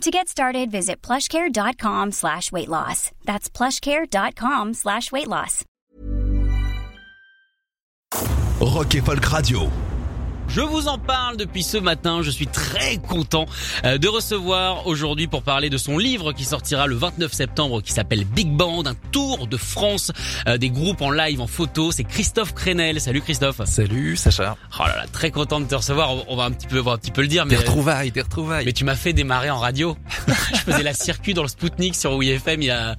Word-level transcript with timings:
To 0.00 0.10
get 0.10 0.28
started, 0.28 0.70
visit 0.70 1.00
plushcare.com 1.02 2.12
slash 2.12 2.52
weight 2.52 2.68
loss. 2.68 3.10
That's 3.24 3.48
plushcare.com 3.48 4.74
slash 4.74 5.10
weight 5.12 5.28
loss. 5.28 5.64
Rock 8.60 8.94
et 8.94 9.00
Folk 9.02 9.24
Radio. 9.26 9.70
Je 10.48 10.60
vous 10.60 10.88
en 10.88 10.98
parle 10.98 11.36
depuis 11.36 11.62
ce 11.62 11.76
matin. 11.76 12.22
Je 12.22 12.30
suis 12.30 12.46
très 12.46 12.98
content 12.98 13.46
euh, 13.84 13.98
de 13.98 14.08
recevoir 14.08 14.86
aujourd'hui 14.86 15.26
pour 15.26 15.42
parler 15.42 15.70
de 15.70 15.78
son 15.78 15.98
livre 15.98 16.32
qui 16.32 16.44
sortira 16.44 16.86
le 16.86 16.94
29 16.94 17.32
septembre 17.32 17.82
qui 17.82 17.92
s'appelle 17.92 18.24
Big 18.24 18.48
Band, 18.48 18.84
un 18.86 18.94
tour 19.10 19.46
de 19.46 19.56
France 19.56 20.12
euh, 20.46 20.58
des 20.58 20.70
groupes 20.70 21.02
en 21.02 21.10
live 21.10 21.40
en 21.40 21.46
photo. 21.46 21.90
C'est 21.92 22.04
Christophe 22.04 22.54
Crenel. 22.54 23.00
Salut 23.00 23.20
Christophe. 23.20 23.62
Salut 23.64 24.16
Sacha. 24.16 24.56
Oh 24.78 24.82
là 24.86 24.96
là, 24.96 25.04
très 25.12 25.30
content 25.30 25.60
de 25.60 25.66
te 25.66 25.74
recevoir. 25.74 26.28
On 26.28 26.36
va 26.36 26.44
un 26.44 26.52
petit 26.52 26.66
peu, 26.66 26.80
on 26.80 26.84
va 26.84 26.92
un 26.92 26.98
petit 26.98 27.10
peu 27.10 27.22
le 27.22 27.28
dire. 27.28 27.46
Mais 27.46 27.50
des 27.50 27.56
retrouvailles, 27.56 28.12
des 28.12 28.22
retrouvailles. 28.22 28.64
Mais 28.64 28.72
tu 28.72 28.84
m'as 28.84 28.96
fait 28.96 29.12
démarrer 29.12 29.50
en 29.50 29.58
radio. 29.58 29.96
je 30.28 30.60
faisais 30.60 30.82
la 30.82 30.94
circuit 30.94 31.34
dans 31.34 31.42
le 31.42 31.48
Spoutnik 31.48 31.94
sur 31.94 32.12
WFM 32.12 32.62
il 32.62 32.66
y 32.66 32.70
a, 32.70 32.96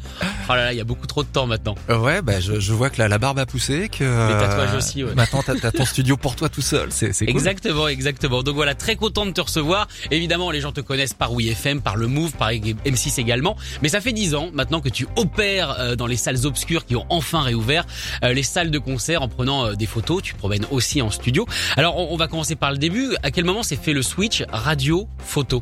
oh 0.50 0.54
là 0.54 0.66
là, 0.66 0.74
il 0.74 0.78
y 0.78 0.82
a 0.82 0.86
beaucoup 0.86 1.08
trop 1.08 1.24
de 1.24 1.28
temps 1.28 1.48
maintenant. 1.48 1.76
Ouais, 1.90 2.22
bah 2.22 2.40
je, 2.40 2.60
je 2.60 2.74
vois 2.74 2.90
que 2.90 3.00
la, 3.00 3.08
la 3.08 3.18
barbe 3.18 3.40
a 3.40 3.46
poussé, 3.46 3.90
que 3.90 4.04
les 4.04 4.34
tatouages 4.40 4.76
aussi. 4.76 5.04
Ouais. 5.04 5.14
Maintenant 5.16 5.42
t'as 5.44 5.54
as 5.68 5.72
ton 5.72 5.86
studio 5.86 6.18
pour 6.18 6.36
toi 6.36 6.50
tout 6.50 6.62
seul. 6.62 6.90
C'est 6.92 7.12
cool. 7.12 7.30
Exactement, 7.30 7.88
exactement. 7.88 8.44
Donc 8.44 8.56
voilà, 8.56 8.76
très 8.76 8.96
content 8.96 9.26
de 9.26 9.32
te 9.32 9.42
recevoir. 9.42 9.88
Évidemment, 10.12 10.52
les 10.52 10.62
gens 10.62 10.72
te 10.72 10.82
connaissent 10.82 11.14
par 11.14 11.34
WeFM, 11.34 11.82
par 11.82 11.96
le 11.96 12.08
Move, 12.08 12.34
par 12.34 12.52
M6 12.52 13.20
également. 13.20 13.56
Mais 13.82 13.90
ça 13.90 14.02
fait 14.02 14.14
dix 14.14 14.36
ans 14.36 14.50
maintenant 14.54 14.82
que 14.82 14.90
tu 14.90 15.08
opères 15.16 15.76
euh, 15.80 15.96
dans 15.96 16.08
les 16.08 16.18
salles 16.18 16.46
obscures 16.46 16.86
qui 16.86 16.96
ont 16.96 17.06
enfin 17.10 17.42
réouvert 17.42 17.86
euh, 18.24 18.34
les 18.34 18.44
salles 18.44 18.72
de 18.72 18.80
concert 18.80 19.22
en 19.22 19.28
prenant 19.28 19.66
euh, 19.66 19.74
des 19.74 19.86
photos. 19.86 20.22
Tu 20.22 20.34
promènes 20.36 20.66
aussi 20.72 21.02
en 21.02 21.10
studio. 21.10 21.46
Alors 21.78 21.98
on 21.98 22.18
va 22.18 22.28
commencer 22.28 22.56
par 22.56 22.72
le 22.72 22.78
début. 22.78 23.16
À 23.24 23.32
quel 23.32 23.46
moment 23.46 23.64
s'est 23.64 23.76
fait 23.76 23.94
le 23.94 24.02
switch 24.02 24.44
radio 24.52 25.08
photo 25.20 25.62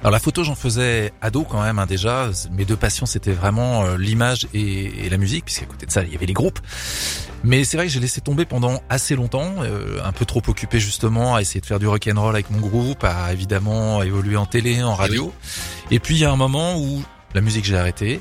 alors 0.00 0.12
la 0.12 0.20
photo, 0.20 0.44
j'en 0.44 0.54
faisais 0.54 1.12
ado 1.20 1.44
quand 1.44 1.62
même 1.62 1.78
hein, 1.78 1.86
déjà. 1.86 2.30
Mes 2.52 2.64
deux 2.64 2.76
passions, 2.76 3.06
c'était 3.06 3.32
vraiment 3.32 3.84
euh, 3.84 3.96
l'image 3.96 4.46
et, 4.54 5.06
et, 5.06 5.10
la 5.10 5.16
musique, 5.16 5.44
puisqu'à 5.44 5.66
côté 5.66 5.86
de 5.86 5.90
ça, 5.90 6.02
il 6.02 6.12
y 6.12 6.16
avait 6.16 6.26
les 6.26 6.32
groupes. 6.32 6.60
Mais 7.44 7.64
c'est 7.64 7.76
vrai 7.76 7.86
que 7.86 7.92
j'ai 7.92 8.00
laissé 8.00 8.20
tomber 8.20 8.44
pendant 8.44 8.82
assez 8.88 9.14
longtemps, 9.14 9.54
euh, 9.60 10.00
un 10.04 10.12
peu 10.12 10.24
trop 10.24 10.42
occupé 10.46 10.80
justement 10.80 11.36
à 11.36 11.40
essayer 11.40 11.60
de 11.60 11.66
faire 11.66 11.78
du 11.78 11.86
rock 11.86 12.08
and 12.12 12.20
roll 12.20 12.34
avec 12.34 12.50
mon 12.50 12.60
groupe, 12.60 13.04
à 13.04 13.32
évidemment 13.32 14.02
évoluer 14.02 14.36
en 14.36 14.46
télé, 14.46 14.82
en 14.82 14.94
radio. 14.94 15.32
Et 15.90 16.00
puis 16.00 16.16
il 16.16 16.20
y 16.20 16.24
a 16.24 16.32
un 16.32 16.36
moment 16.36 16.76
où 16.78 17.02
la 17.34 17.40
musique 17.40 17.64
j'ai 17.64 17.76
arrêté. 17.76 18.20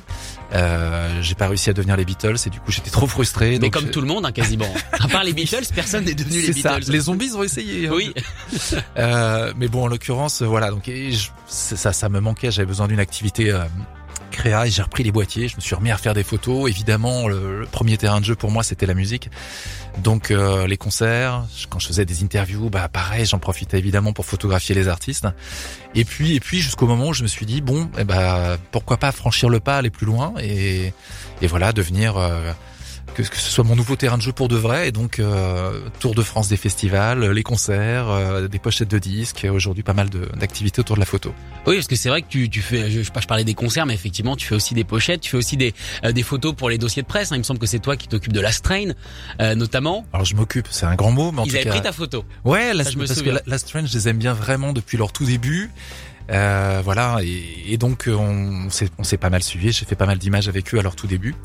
Euh, 0.54 1.22
j'ai 1.22 1.36
pas 1.36 1.48
réussi 1.48 1.70
à 1.70 1.74
devenir 1.74 1.98
les 1.98 2.06
Beatles 2.06 2.36
et 2.46 2.50
du 2.50 2.60
coup 2.60 2.72
j'étais 2.72 2.90
trop 2.90 3.08
frustré. 3.08 3.52
Mais 3.52 3.60
donc 3.60 3.74
comme 3.74 3.90
tout 3.90 4.02
le 4.02 4.08
monde, 4.08 4.26
hein, 4.26 4.32
quasiment. 4.32 4.72
à 4.94 5.08
part 5.08 5.24
les 5.24 5.34
Beatles, 5.34 5.66
personne 5.74 6.06
n'est 6.06 6.14
devenu 6.14 6.42
les 6.42 6.54
Beatles. 6.54 6.84
Ça. 6.84 6.92
Les 6.92 7.00
zombies 7.00 7.34
ont 7.34 7.44
essayé. 7.44 7.88
Hein. 7.88 7.92
Oui. 7.94 8.14
euh, 8.98 9.54
mais 9.58 9.68
bon, 9.68 9.84
en 9.84 9.88
l'occurrence, 9.88 10.42
voilà. 10.42 10.70
Donc 10.72 10.84
je, 10.86 11.28
ça, 11.48 11.94
ça 11.94 12.10
me 12.10 12.20
manquait. 12.20 12.52
J'avais 12.52 12.68
besoin 12.68 12.88
d'une 12.88 13.00
activité. 13.00 13.52
Euh, 13.52 13.64
créa 14.32 14.68
et 14.68 14.70
j'ai 14.70 14.82
repris 14.82 15.04
les 15.04 15.12
boîtiers, 15.12 15.48
je 15.48 15.56
me 15.56 15.62
suis 15.62 15.76
remis 15.76 15.92
à 15.92 15.98
faire 15.98 16.14
des 16.14 16.24
photos. 16.24 16.70
Évidemment, 16.70 17.28
le, 17.28 17.66
premier 17.72 17.98
terrain 17.98 18.20
de 18.20 18.26
jeu 18.26 18.36
pour 18.36 18.52
moi, 18.52 18.64
c'était 18.64 18.86
la 18.86 18.94
musique. 18.94 19.30
Donc 20.04 20.32
euh, 20.32 20.68
les 20.68 20.78
concerts, 20.78 21.44
quand 21.70 21.80
je 21.80 21.88
faisais 21.88 22.06
des 22.06 22.24
interviews, 22.24 22.70
bah 22.70 22.88
pareil, 22.88 23.26
j'en 23.26 23.40
profitais 23.40 23.80
évidemment 23.80 24.14
pour 24.14 24.26
photographier 24.26 24.76
les 24.76 24.88
artistes. 24.88 25.28
Et 25.96 26.06
puis 26.06 26.36
et 26.36 26.40
puis 26.40 26.60
jusqu'au 26.60 26.88
moment 26.88 27.08
où 27.08 27.14
je 27.14 27.24
me 27.24 27.28
suis 27.28 27.46
dit 27.46 27.62
bon, 27.62 27.90
eh 27.98 28.04
ben 28.04 28.58
pourquoi 28.72 28.98
pas 28.98 29.12
franchir 29.12 29.50
le 29.50 29.60
pas, 29.60 29.78
aller 29.78 29.90
plus 29.90 30.06
loin 30.06 30.34
et, 30.40 30.94
et 31.42 31.48
voilà 31.48 31.74
devenir 31.74 32.18
euh, 32.18 32.52
que, 33.24 33.30
que, 33.30 33.38
ce 33.38 33.50
soit 33.50 33.64
mon 33.64 33.76
nouveau 33.76 33.96
terrain 33.96 34.18
de 34.18 34.22
jeu 34.22 34.32
pour 34.32 34.48
de 34.48 34.56
vrai. 34.56 34.88
Et 34.88 34.92
donc, 34.92 35.20
euh, 35.20 35.80
Tour 36.00 36.14
de 36.16 36.22
France 36.22 36.48
des 36.48 36.58
festivals, 36.58 37.26
les 37.32 37.44
concerts, 37.44 38.10
euh, 38.10 38.48
des 38.48 38.60
pochettes 38.60 38.90
de 38.92 39.00
disques, 39.00 39.48
aujourd'hui 39.52 39.84
pas 39.84 39.94
mal 39.94 40.10
d'activités 40.10 40.80
autour 40.80 40.96
de 40.96 41.00
la 41.02 41.06
photo. 41.06 41.34
Oui, 41.66 41.76
parce 41.76 41.88
que 41.88 41.96
c'est 41.96 42.10
vrai 42.10 42.22
que 42.22 42.28
tu, 42.28 42.50
tu 42.50 42.62
fais, 42.62 42.90
je, 42.92 43.02
je, 43.02 43.10
je 43.20 43.28
parlais 43.28 43.44
des 43.44 43.56
concerts, 43.56 43.86
mais 43.86 43.94
effectivement, 43.94 44.36
tu 44.36 44.46
fais 44.48 44.56
aussi 44.56 44.74
des 44.74 44.84
pochettes, 44.84 45.22
tu 45.22 45.32
fais 45.32 45.38
aussi 45.38 45.58
des, 45.58 45.74
euh, 46.04 46.12
des 46.12 46.24
photos 46.24 46.54
pour 46.56 46.70
les 46.70 46.78
dossiers 46.78 47.02
de 47.02 47.08
presse. 47.08 47.32
Hein. 47.32 47.36
Il 47.36 47.40
me 47.40 47.44
semble 47.44 47.60
que 47.60 47.66
c'est 47.66 47.80
toi 47.80 47.98
qui 47.98 48.08
t'occupes 48.08 48.34
de 48.34 48.42
la 48.42 48.52
Strain, 48.52 48.92
euh, 49.42 49.56
notamment. 49.56 50.06
Alors 50.14 50.26
je 50.26 50.36
m'occupe, 50.36 50.68
c'est 50.70 50.86
un 50.86 50.96
grand 50.96 51.12
mot, 51.12 51.32
mais 51.32 51.42
en 51.42 51.46
Ils 51.46 51.50
tout 51.52 51.56
avaient 51.56 51.66
cas... 51.66 51.72
pris 51.72 51.82
ta 51.82 51.92
photo. 51.92 52.24
Ouais, 52.46 52.74
la, 52.74 52.84
Ça, 52.84 52.92
je 52.92 52.98
me 52.98 53.06
parce 53.06 53.18
souviens. 53.18 53.34
que 53.34 53.38
la, 53.38 53.44
la 53.46 53.58
Strain, 53.58 53.86
je 53.86 53.94
les 53.94 54.08
aime 54.08 54.18
bien 54.18 54.34
vraiment 54.34 54.74
depuis 54.74 54.98
leur 54.98 55.12
tout 55.12 55.26
début. 55.26 55.72
Euh, 56.32 56.82
voilà, 56.84 57.18
et, 57.24 57.74
et 57.74 57.78
donc 57.78 58.06
on, 58.08 58.68
on 58.98 59.04
s'est 59.04 59.18
pas 59.18 59.30
mal 59.30 59.44
suivi. 59.44 59.72
J'ai 59.72 59.86
fait 59.86 59.96
pas 59.96 60.06
mal 60.06 60.18
d'images 60.18 60.48
avec 60.48 60.74
eux 60.74 60.80
à 60.80 60.82
leur 60.82 60.96
tout 60.96 61.08
début. 61.08 61.36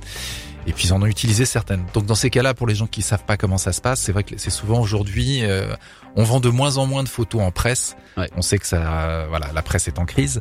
Et 0.65 0.73
puis 0.73 0.87
ils 0.87 0.93
en 0.93 1.03
ont 1.03 1.07
utilisé 1.07 1.45
certaines. 1.45 1.85
Donc 1.93 2.07
dans 2.07 2.15
ces 2.15 2.31
cas-là, 2.31 2.55
pour 2.55 2.69
les 2.69 2.77
gens 2.77 2.87
qui 2.87 3.03
savent 3.03 3.25
pas 3.25 3.37
comment 3.37 3.59
ça 3.59 3.73
se 3.73 3.81
passe, 3.81 4.01
c'est 4.01 4.13
vrai 4.13 4.23
que 4.23 4.39
c'est 4.39 4.49
souvent 4.51 4.79
aujourd'hui, 4.81 5.41
euh, 5.43 5.75
on 6.15 6.23
vend 6.23 6.39
de 6.39 6.51
moins 6.51 6.77
en 6.77 6.87
moins 6.87 7.03
de 7.03 7.09
photos 7.09 7.43
en 7.43 7.51
presse. 7.51 7.97
Ouais. 8.17 8.31
On 8.37 8.43
sait 8.43 8.59
que 8.59 8.67
ça, 8.69 9.27
voilà, 9.29 9.49
la 9.53 9.63
presse 9.63 9.89
est 9.89 9.99
en 9.99 10.05
crise. 10.05 10.41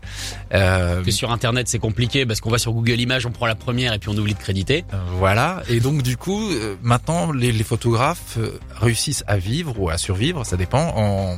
Euh, 0.53 1.01
Que 1.03 1.09
sur 1.09 1.31
Internet, 1.31 1.67
c'est 1.69 1.79
compliqué 1.79 2.27
parce 2.27 2.39
qu'on 2.39 2.51
va 2.51 2.59
sur 2.59 2.71
Google 2.71 2.99
Images, 2.99 3.25
on 3.25 3.31
prend 3.31 3.47
la 3.47 3.55
première 3.55 3.93
et 3.93 3.97
puis 3.99 4.09
on 4.09 4.15
oublie 4.15 4.35
de 4.35 4.39
créditer. 4.39 4.85
Euh, 4.93 4.97
Voilà. 5.17 5.63
Et 5.69 5.79
donc 5.79 6.03
du 6.03 6.17
coup, 6.17 6.51
euh, 6.51 6.75
maintenant, 6.83 7.31
les, 7.31 7.51
les 7.51 7.63
photographes 7.63 8.37
euh, 8.37 8.59
réussissent 8.75 9.23
à 9.25 9.37
vivre 9.37 9.79
ou 9.79 9.89
à 9.89 9.97
survivre, 9.97 10.45
ça 10.45 10.55
dépend, 10.55 10.93
en, 10.95 11.37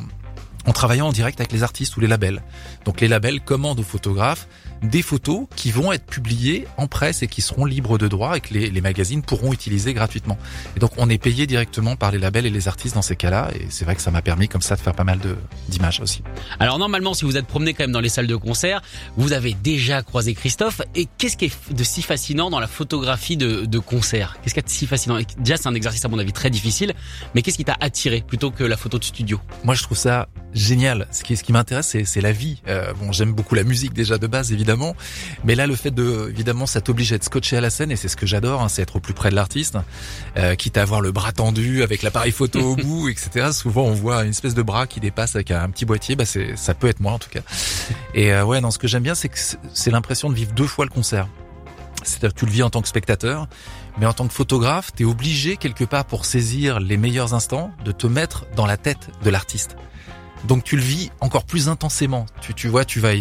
en 0.66 0.72
travaillant 0.72 1.08
en 1.08 1.12
direct 1.12 1.40
avec 1.40 1.52
les 1.52 1.64
artistes 1.64 1.96
ou 1.98 2.00
les 2.00 2.08
labels. 2.08 2.42
Donc 2.86 3.02
les 3.02 3.08
labels 3.08 3.42
commandent 3.42 3.80
aux 3.80 3.84
photographes 3.84 4.48
des 4.82 5.02
photos 5.02 5.48
qui 5.56 5.72
vont 5.72 5.92
être 5.94 6.06
publiées 6.06 6.68
en 6.78 6.88
presse 6.88 7.24
et 7.24 7.28
qui 7.28 7.42
seront 7.42 7.66
libres 7.66 7.98
de 7.98 8.08
droit 8.08 8.36
et 8.36 8.42
que 8.42 8.54
les, 8.54 8.70
les 8.70 8.82
magazines 8.82 9.22
pourront 9.22 9.54
utiliser 9.54 9.94
gratuitement. 9.94 10.38
Et 10.76 10.80
donc 10.80 10.92
on 10.98 11.10
est 11.10 11.18
payé 11.18 11.48
directement 11.48 11.96
par 11.96 12.12
les 12.12 12.20
labels 12.20 12.46
et 12.46 12.50
les 12.50 12.68
artistes 12.68 12.96
dans 12.96 13.02
ces 13.02 13.16
cas-là. 13.16 13.50
Et 13.56 13.68
c'est 13.70 13.86
vrai 13.86 13.96
que 13.96 14.02
ça 14.02 14.12
m'a 14.12 14.22
permis 14.22 14.48
comme 14.48 14.62
ça 14.62 14.76
de 14.76 14.82
faire 14.82 14.94
pas 14.94 15.06
mal 15.06 15.20
de 15.20 15.38
d'images 15.70 16.02
aussi. 16.02 16.22
Alors 16.60 16.80
normalement, 16.80 17.14
si 17.14 17.26
vous 17.26 17.38
êtes 17.38 17.48
promené 17.48 17.74
quand 17.74 17.84
même 17.84 17.92
dans 17.92 18.02
les 18.02 18.10
salles 18.10 18.28
de 18.28 18.36
concert, 18.36 18.82
vous 19.16 19.34
avez 19.34 19.54
déjà 19.54 20.02
croisé 20.02 20.34
Christophe. 20.34 20.82
Et 20.96 21.08
qu'est-ce 21.18 21.38
qui 21.38 21.46
est 21.46 21.74
de 21.74 21.84
si 21.84 22.02
fascinant 22.02 22.50
dans 22.50 22.60
la 22.60 22.68
photographie 22.68 23.38
de, 23.38 23.66
de 23.66 23.80
concert? 23.80 24.38
Qu'est-ce 24.42 24.54
qui 24.54 24.60
est 24.60 24.64
de 24.64 24.70
si 24.70 24.88
fascinant? 24.88 25.18
Et 25.18 25.26
Déjà, 25.38 25.58
c'est 25.58 25.68
un 25.68 25.76
exercice 25.76 26.04
à 26.06 26.08
mon 26.08 26.20
avis 26.20 26.34
très 26.34 26.50
difficile. 26.50 26.94
Mais 27.34 27.42
qu'est-ce 27.42 27.58
qui 27.58 27.66
t'a 27.66 27.78
attiré 27.80 28.24
plutôt 28.26 28.52
que 28.52 28.64
la 28.64 28.78
photo 28.78 29.00
de 29.00 29.04
studio? 29.04 29.40
Moi, 29.64 29.76
je 29.76 29.84
trouve 29.84 29.98
ça 29.98 30.28
génial. 30.54 31.08
Ce 31.12 31.24
qui, 31.24 31.36
ce 31.38 31.44
qui 31.44 31.52
m'intéresse, 31.52 31.96
c'est, 32.06 32.22
la 32.22 32.32
vie. 32.32 32.62
Euh, 32.68 32.94
bon, 32.94 33.12
j'aime 33.12 33.34
beaucoup 33.34 33.56
la 33.56 33.64
musique 33.64 33.94
déjà 33.94 34.18
de 34.18 34.28
base, 34.28 34.52
évidemment. 34.52 34.96
Mais 35.44 35.56
là, 35.56 35.68
le 35.68 35.76
fait 35.76 35.92
de, 35.92 36.30
évidemment, 36.30 36.66
ça 36.66 36.82
t'oblige 36.82 37.12
à 37.12 37.16
être 37.16 37.24
scotché 37.24 37.58
à 37.58 37.62
la 37.62 37.70
scène 37.70 37.92
et 37.92 37.96
c'est 37.96 38.08
ce 38.08 38.16
que 38.16 38.26
j'adore, 38.26 38.62
hein, 38.62 38.70
c'est 38.70 38.82
être 38.82 38.98
au 38.98 39.00
plus 39.00 39.14
près 39.14 39.30
de 39.30 39.36
l'artiste, 39.36 39.78
euh, 40.38 40.56
quitte 40.56 40.78
à 40.78 40.82
avoir 40.82 41.02
le 41.02 41.12
bras 41.12 41.32
tendu 41.32 41.84
avec 41.84 42.02
l'appareil 42.02 42.32
photo 42.32 42.60
au 42.60 42.76
bout, 42.78 43.10
etc. 43.10 43.50
Souvent, 43.52 43.84
on 43.84 43.94
voit 43.94 44.24
une 44.24 44.32
espèce 44.32 44.54
de 44.54 44.62
bras 44.62 44.88
qui 44.88 45.00
dépasse 45.00 45.36
avec 45.36 45.52
un 45.52 45.70
petit 45.70 45.86
boîtier. 45.86 46.16
Bah, 46.16 46.26
c'est, 46.26 46.56
ça 46.56 46.74
peut 46.74 46.88
être 46.88 47.00
moi 47.00 47.14
en 47.14 47.20
tout 47.20 47.30
cas. 47.30 47.42
Et 48.14 48.34
euh, 48.34 48.46
ouais, 48.46 48.62
non, 48.62 48.72
ce 48.72 48.78
que 48.78 48.88
j'aime 48.88 49.04
bien, 49.04 49.16
c'est 49.16 49.30
que 49.30 49.40
c'est, 49.40 49.58
c'est 49.74 49.92
l'impression 49.92 50.30
de 50.30 50.36
vivre 50.36 50.54
deux 50.54 50.68
fois 50.68 50.86
le 50.86 50.92
concert. 50.92 51.28
C'est-à-dire, 52.04 52.34
que 52.34 52.40
tu 52.40 52.46
le 52.46 52.52
vis 52.52 52.64
en 52.64 52.70
tant 52.70 52.82
que 52.82 52.88
spectateur, 52.88 53.48
mais 53.98 54.06
en 54.06 54.14
tant 54.14 54.28
que 54.28 54.34
photographe, 54.34 54.92
t'es 54.94 55.06
obligé 55.06 55.58
quelque 55.58 55.84
part 55.84 56.06
pour 56.06 56.26
saisir 56.26 56.80
les 56.80 56.98
meilleurs 56.98 57.34
instants 57.34 57.72
de 57.86 57.92
te 57.92 58.08
mettre 58.08 58.46
dans 58.56 58.66
la 58.66 58.78
tête 58.78 59.10
de 59.24 59.30
l'artiste. 59.30 59.78
Donc 60.46 60.64
tu 60.64 60.76
le 60.76 60.82
vis 60.82 61.10
encore 61.22 61.46
plus 61.46 61.70
intensément. 61.70 62.26
Tu, 62.42 62.54
tu 62.54 62.68
vois, 62.68 62.86
tu 62.86 63.00
vas, 63.00 63.12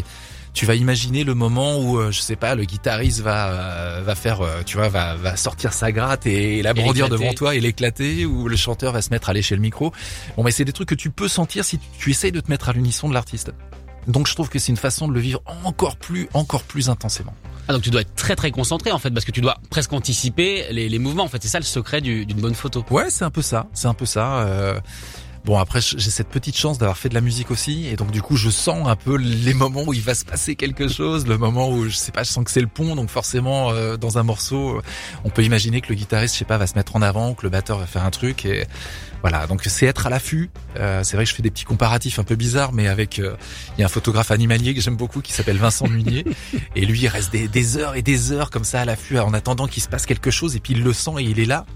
tu 0.55 0.67
vas 0.67 0.75
imaginer 0.75 1.25
le 1.25 1.35
moment 1.35 1.79
où, 1.79 1.99
euh, 1.99 2.11
je 2.11 2.21
sais 2.21 2.37
pas, 2.37 2.55
le 2.55 2.65
guitariste 2.65 3.21
va, 3.21 3.49
euh, 3.49 4.03
va 4.05 4.15
faire, 4.15 4.41
euh, 4.43 4.63
tu 4.67 4.77
vois, 4.77 4.89
va, 4.89 5.15
va 5.15 5.37
sortir 5.37 5.73
sa 5.73 5.93
gratte 5.93 6.27
et 6.27 6.63
la 6.63 6.75
brandir 6.75 7.05
l'éclater. 7.05 7.23
devant 7.25 7.35
toi 7.35 7.55
et 7.55 7.61
l'éclater, 7.61 8.27
ou 8.27 8.49
le 8.49 8.57
chanteur 8.57 8.93
va 8.93 9.01
se 9.03 9.11
mettre 9.11 9.31
à 9.31 9.33
lécher 9.33 9.55
le 9.55 9.63
micro. 9.63 9.93
Bon, 10.37 10.43
mais 10.43 10.51
c'est 10.51 10.65
des 10.65 10.73
trucs 10.73 10.89
que 10.89 10.95
tu 10.95 11.11
peux 11.11 11.29
sentir 11.29 11.65
si 11.65 11.79
tu, 11.79 11.87
tu 11.99 12.11
essayes 12.11 12.33
de 12.33 12.41
te 12.41 12.51
mettre 12.51 12.69
à 12.69 12.73
l'unisson 12.73 13.09
de 13.09 13.15
l'artiste. 13.15 13.53
Donc 14.09 14.27
je 14.27 14.35
trouve 14.35 14.49
que 14.49 14.59
c'est 14.59 14.73
une 14.73 14.77
façon 14.77 15.07
de 15.07 15.13
le 15.15 15.21
vivre 15.21 15.41
encore 15.65 15.97
plus, 15.97 16.29
encore 16.35 16.65
plus 16.65 16.91
intensément. 16.91 17.35
Ah, 17.69 17.73
donc 17.73 17.83
tu 17.83 17.91
dois 17.91 18.01
être 18.01 18.17
très 18.17 18.35
très 18.35 18.51
concentré 18.51 18.91
en 18.91 18.99
fait 18.99 19.13
parce 19.13 19.25
que 19.25 19.31
tu 19.31 19.41
dois 19.41 19.59
presque 19.71 19.93
anticiper 19.93 20.65
les, 20.73 20.89
les 20.89 20.99
mouvements. 20.99 21.23
En 21.23 21.29
fait, 21.29 21.41
c'est 21.41 21.49
ça 21.49 21.61
le 21.61 21.65
secret 21.65 22.01
du- 22.01 22.27
d'une 22.27 22.41
bonne 22.41 22.57
photo. 22.57 22.85
Ouais, 22.91 23.11
c'est 23.11 23.25
un 23.25 23.31
peu 23.31 23.43
ça, 23.43 23.69
c'est 23.73 23.87
un 23.87 23.95
peu 23.95 24.05
ça. 24.05 24.41
euh, 24.41 24.81
Bon 25.45 25.59
après 25.59 25.81
j'ai 25.81 26.11
cette 26.11 26.29
petite 26.29 26.57
chance 26.57 26.79
d'avoir 26.79 26.97
fait 26.97 27.09
de 27.09 27.15
la 27.15 27.21
musique 27.21 27.51
aussi 27.51 27.89
et 27.89 27.97
donc 27.97 28.13
du 28.13 28.23
coup 28.23 28.37
je 28.37 28.49
sens 28.49 28.87
un 28.87 28.95
peu 28.95 29.17
les 29.17 29.55
moments 29.55 29.83
où 29.85 29.93
il 29.93 30.01
va 30.01 30.15
se 30.15 30.25
passer 30.25 30.55
quelque 30.55 30.87
chose, 30.87 31.27
le 31.27 31.37
moment 31.37 31.69
où 31.69 31.89
je 31.89 31.97
sais 31.97 32.13
pas, 32.13 32.23
je 32.23 32.31
sens 32.31 32.45
que 32.45 32.51
c'est 32.53 32.61
le 32.61 32.69
pont 32.69 32.95
donc 32.95 33.11
forcément 33.11 33.71
euh, 33.71 33.97
dans 33.97 34.19
un 34.19 34.23
morceau 34.23 34.81
on 35.25 35.31
peut 35.31 35.43
imaginer 35.43 35.81
que 35.81 35.89
le 35.89 35.97
guitariste 35.97 36.35
je 36.35 36.39
sais 36.39 36.45
pas 36.45 36.59
va 36.59 36.69
se 36.69 36.77
mettre 36.77 36.95
en 36.95 37.03
avant, 37.03 37.35
que 37.35 37.43
le 37.43 37.51
batteur 37.51 37.79
va 37.79 37.87
faire 37.87 38.05
un 38.05 38.11
truc 38.11 38.45
et 38.45 38.67
voilà, 39.23 39.47
donc 39.47 39.63
c'est 39.65 39.87
être 39.87 40.09
à 40.09 40.11
l'affût. 40.11 40.51
Euh, 40.79 41.05
c'est 41.05 41.17
vrai 41.17 41.25
que 41.25 41.31
je 41.31 41.35
fais 41.35 41.43
des 41.43 41.51
petits 41.53 41.65
comparatifs 41.65 42.19
un 42.19 42.25
peu 42.25 42.35
bizarres, 42.35 42.73
mais 42.73 42.89
avec 42.89 43.21
euh, 43.21 43.37
il 43.77 43.81
y 43.81 43.83
a 43.85 43.87
un 43.87 43.89
photographe 43.89 44.33
animalier 44.33 44.75
que 44.75 44.81
j'aime 44.81 44.97
beaucoup 44.97 45.21
qui 45.21 45.33
s'appelle 45.33 45.59
Vincent 45.59 45.87
Munier, 45.87 46.25
et 46.77 46.85
lui 46.85 47.01
il 47.01 47.09
reste 47.09 47.31
des, 47.31 47.47
des 47.47 47.77
heures 47.77 47.95
et 47.95 48.03
des 48.03 48.33
heures 48.33 48.51
comme 48.51 48.65
ça 48.65 48.81
à 48.81 48.85
l'affût 48.85 49.19
en 49.21 49.33
attendant 49.33 49.69
qu'il 49.69 49.83
se 49.83 49.89
passe 49.89 50.07
quelque 50.07 50.33
chose, 50.33 50.57
et 50.57 50.61
puis 50.61 50.75
il 50.75 50.83
le 50.83 50.93
sent 50.93 51.13
et 51.19 51.23
il 51.23 51.39
est 51.39 51.45
là. 51.45 51.67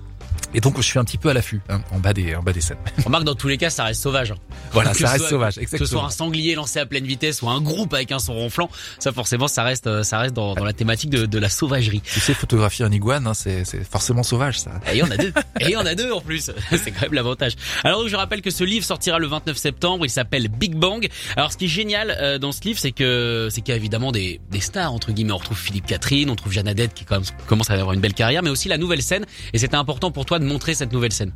Et 0.54 0.60
donc 0.60 0.76
je 0.76 0.82
suis 0.82 0.98
un 0.98 1.04
petit 1.04 1.18
peu 1.18 1.28
à 1.28 1.34
l'affût 1.34 1.60
hein, 1.68 1.80
en 1.92 1.98
bas 1.98 2.12
des 2.12 2.34
en 2.34 2.42
bas 2.42 2.52
des 2.52 2.60
scènes. 2.60 2.78
Remarque 3.04 3.24
dans 3.24 3.34
tous 3.34 3.48
les 3.48 3.58
cas 3.58 3.70
ça 3.70 3.84
reste 3.84 4.02
sauvage. 4.02 4.32
Hein. 4.32 4.36
Voilà, 4.72 4.94
ça 4.94 5.10
reste 5.10 5.28
sauvage. 5.28 5.58
Exactement. 5.58 5.78
Que 5.78 5.84
ce 5.84 5.90
soit 5.90 6.04
un 6.04 6.10
sanglier 6.10 6.54
lancé 6.54 6.78
à 6.78 6.86
pleine 6.86 7.04
vitesse 7.04 7.42
ou 7.42 7.48
un 7.48 7.60
groupe 7.60 7.94
avec 7.94 8.12
un 8.12 8.18
son 8.18 8.34
ronflant, 8.34 8.70
ça 8.98 9.12
forcément 9.12 9.48
ça 9.48 9.62
reste 9.62 9.86
euh, 9.86 10.02
ça 10.02 10.18
reste 10.18 10.34
dans, 10.34 10.54
dans 10.54 10.64
la 10.64 10.72
thématique 10.72 11.10
de, 11.10 11.26
de, 11.26 11.38
la 11.38 11.48
sauvagerie. 11.48 12.00
Tu 12.00 12.20
sais 12.20 12.34
photographier 12.34 12.84
un 12.84 12.92
iguane, 12.92 13.26
hein, 13.26 13.34
c'est 13.34 13.64
forcément 13.84 14.22
sauvage 14.22 14.60
ça. 14.60 14.72
Et 14.90 14.96
il 14.96 14.98
y 14.98 15.02
en 15.02 15.10
a 15.10 15.16
deux. 15.16 15.32
Et 15.60 15.64
il 15.64 15.70
y 15.70 15.76
en 15.76 15.86
a 15.86 15.94
deux 15.94 16.12
en 16.12 16.20
plus. 16.20 16.50
c'est 16.70 16.90
quand 16.90 17.02
même 17.02 17.14
l'avantage. 17.14 17.56
Alors 17.84 18.06
je 18.08 18.16
rappelle 18.16 18.42
que 18.42 18.50
ce 18.50 18.64
livre 18.64 18.84
sortira 18.84 19.18
le 19.18 19.26
29 19.26 19.56
septembre. 19.56 20.06
Il 20.06 20.10
s'appelle 20.10 20.48
Big 20.48 20.74
Bang. 20.74 21.08
Alors 21.36 21.52
ce 21.52 21.56
qui 21.56 21.66
est 21.66 21.68
génial 21.68 22.16
euh, 22.20 22.38
dans 22.38 22.52
ce 22.52 22.62
livre, 22.62 22.78
c'est 22.78 22.92
que 22.92 23.48
c'est 23.50 23.60
qu'il 23.60 23.72
y 23.72 23.74
a 23.74 23.76
évidemment 23.76 24.12
des, 24.12 24.40
des 24.50 24.60
stars 24.60 24.92
entre 24.92 25.12
guillemets. 25.12 25.32
On 25.32 25.38
retrouve 25.38 25.58
Philippe 25.58 25.86
Catherine, 25.86 26.30
on 26.30 26.36
trouve 26.36 26.52
Jeanne 26.52 26.68
Adette 26.68 26.94
qui 26.94 27.04
commence 27.04 27.70
à 27.70 27.74
avoir 27.74 27.92
une 27.92 28.00
belle 28.00 28.14
carrière, 28.14 28.42
mais 28.42 28.50
aussi 28.50 28.68
la 28.68 28.78
nouvelle 28.78 29.02
scène. 29.02 29.26
Et 29.52 29.58
c'était 29.58 29.76
important 29.76 30.10
pour 30.10 30.24
toi 30.24 30.35
de 30.38 30.44
montrer 30.44 30.74
cette 30.74 30.92
nouvelle 30.92 31.12
scène. 31.12 31.32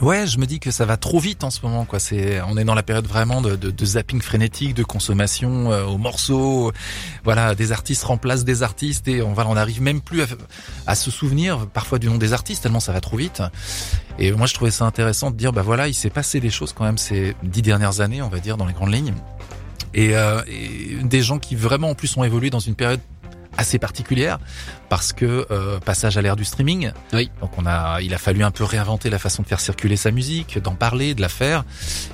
Ouais, 0.00 0.26
je 0.26 0.38
me 0.38 0.46
dis 0.46 0.60
que 0.60 0.70
ça 0.70 0.86
va 0.86 0.96
trop 0.96 1.18
vite 1.18 1.44
en 1.44 1.50
ce 1.50 1.60
moment. 1.62 1.84
Quoi, 1.84 1.98
c'est, 1.98 2.40
on 2.48 2.56
est 2.56 2.64
dans 2.64 2.74
la 2.74 2.82
période 2.82 3.06
vraiment 3.06 3.42
de, 3.42 3.84
zapping 3.84 4.22
frénétique, 4.22 4.72
de 4.72 4.82
consommation 4.82 5.70
euh, 5.70 5.84
aux 5.84 5.98
morceaux. 5.98 6.72
Voilà, 7.22 7.54
des 7.54 7.70
artistes 7.70 8.04
remplacent 8.04 8.44
des 8.44 8.62
artistes 8.62 9.08
et 9.08 9.20
on 9.20 9.34
va, 9.34 9.46
on 9.46 9.54
n'arrive 9.54 9.82
même 9.82 10.00
plus 10.00 10.22
à, 10.86 10.94
se 10.94 11.10
souvenir 11.10 11.66
parfois 11.66 11.98
du 11.98 12.08
nom 12.08 12.16
des 12.16 12.32
artistes 12.32 12.62
tellement 12.62 12.80
ça 12.80 12.92
va 12.92 13.00
trop 13.02 13.18
vite. 13.18 13.42
Et 14.18 14.32
moi, 14.32 14.46
je 14.46 14.54
trouvais 14.54 14.70
ça 14.70 14.86
intéressant 14.86 15.30
de 15.30 15.36
dire, 15.36 15.52
bah 15.52 15.62
voilà, 15.62 15.86
il 15.86 15.94
s'est 15.94 16.08
passé 16.08 16.40
des 16.40 16.50
choses 16.50 16.72
quand 16.72 16.84
même 16.84 16.98
ces 16.98 17.36
dix 17.42 17.60
dernières 17.60 18.00
années, 18.00 18.22
on 18.22 18.28
va 18.28 18.38
dire, 18.38 18.56
dans 18.56 18.66
les 18.66 18.72
grandes 18.72 18.94
lignes. 18.94 19.14
Et, 19.92 20.16
euh, 20.16 20.40
et 20.46 20.96
des 21.02 21.20
gens 21.20 21.38
qui 21.38 21.56
vraiment 21.56 21.90
en 21.90 21.94
plus 21.94 22.16
ont 22.16 22.24
évolué 22.24 22.48
dans 22.48 22.60
une 22.60 22.74
période 22.74 23.00
assez 23.60 23.78
particulière 23.78 24.38
parce 24.88 25.12
que 25.12 25.46
euh, 25.50 25.78
passage 25.78 26.16
à 26.16 26.22
l'ère 26.22 26.34
du 26.34 26.44
streaming. 26.44 26.92
Oui. 27.12 27.30
Donc 27.40 27.52
on 27.58 27.66
a, 27.66 28.00
il 28.00 28.14
a 28.14 28.18
fallu 28.18 28.42
un 28.42 28.50
peu 28.50 28.64
réinventer 28.64 29.10
la 29.10 29.18
façon 29.18 29.42
de 29.42 29.48
faire 29.48 29.60
circuler 29.60 29.96
sa 29.96 30.10
musique, 30.10 30.58
d'en 30.58 30.74
parler, 30.74 31.14
de 31.14 31.20
la 31.20 31.28
faire. 31.28 31.64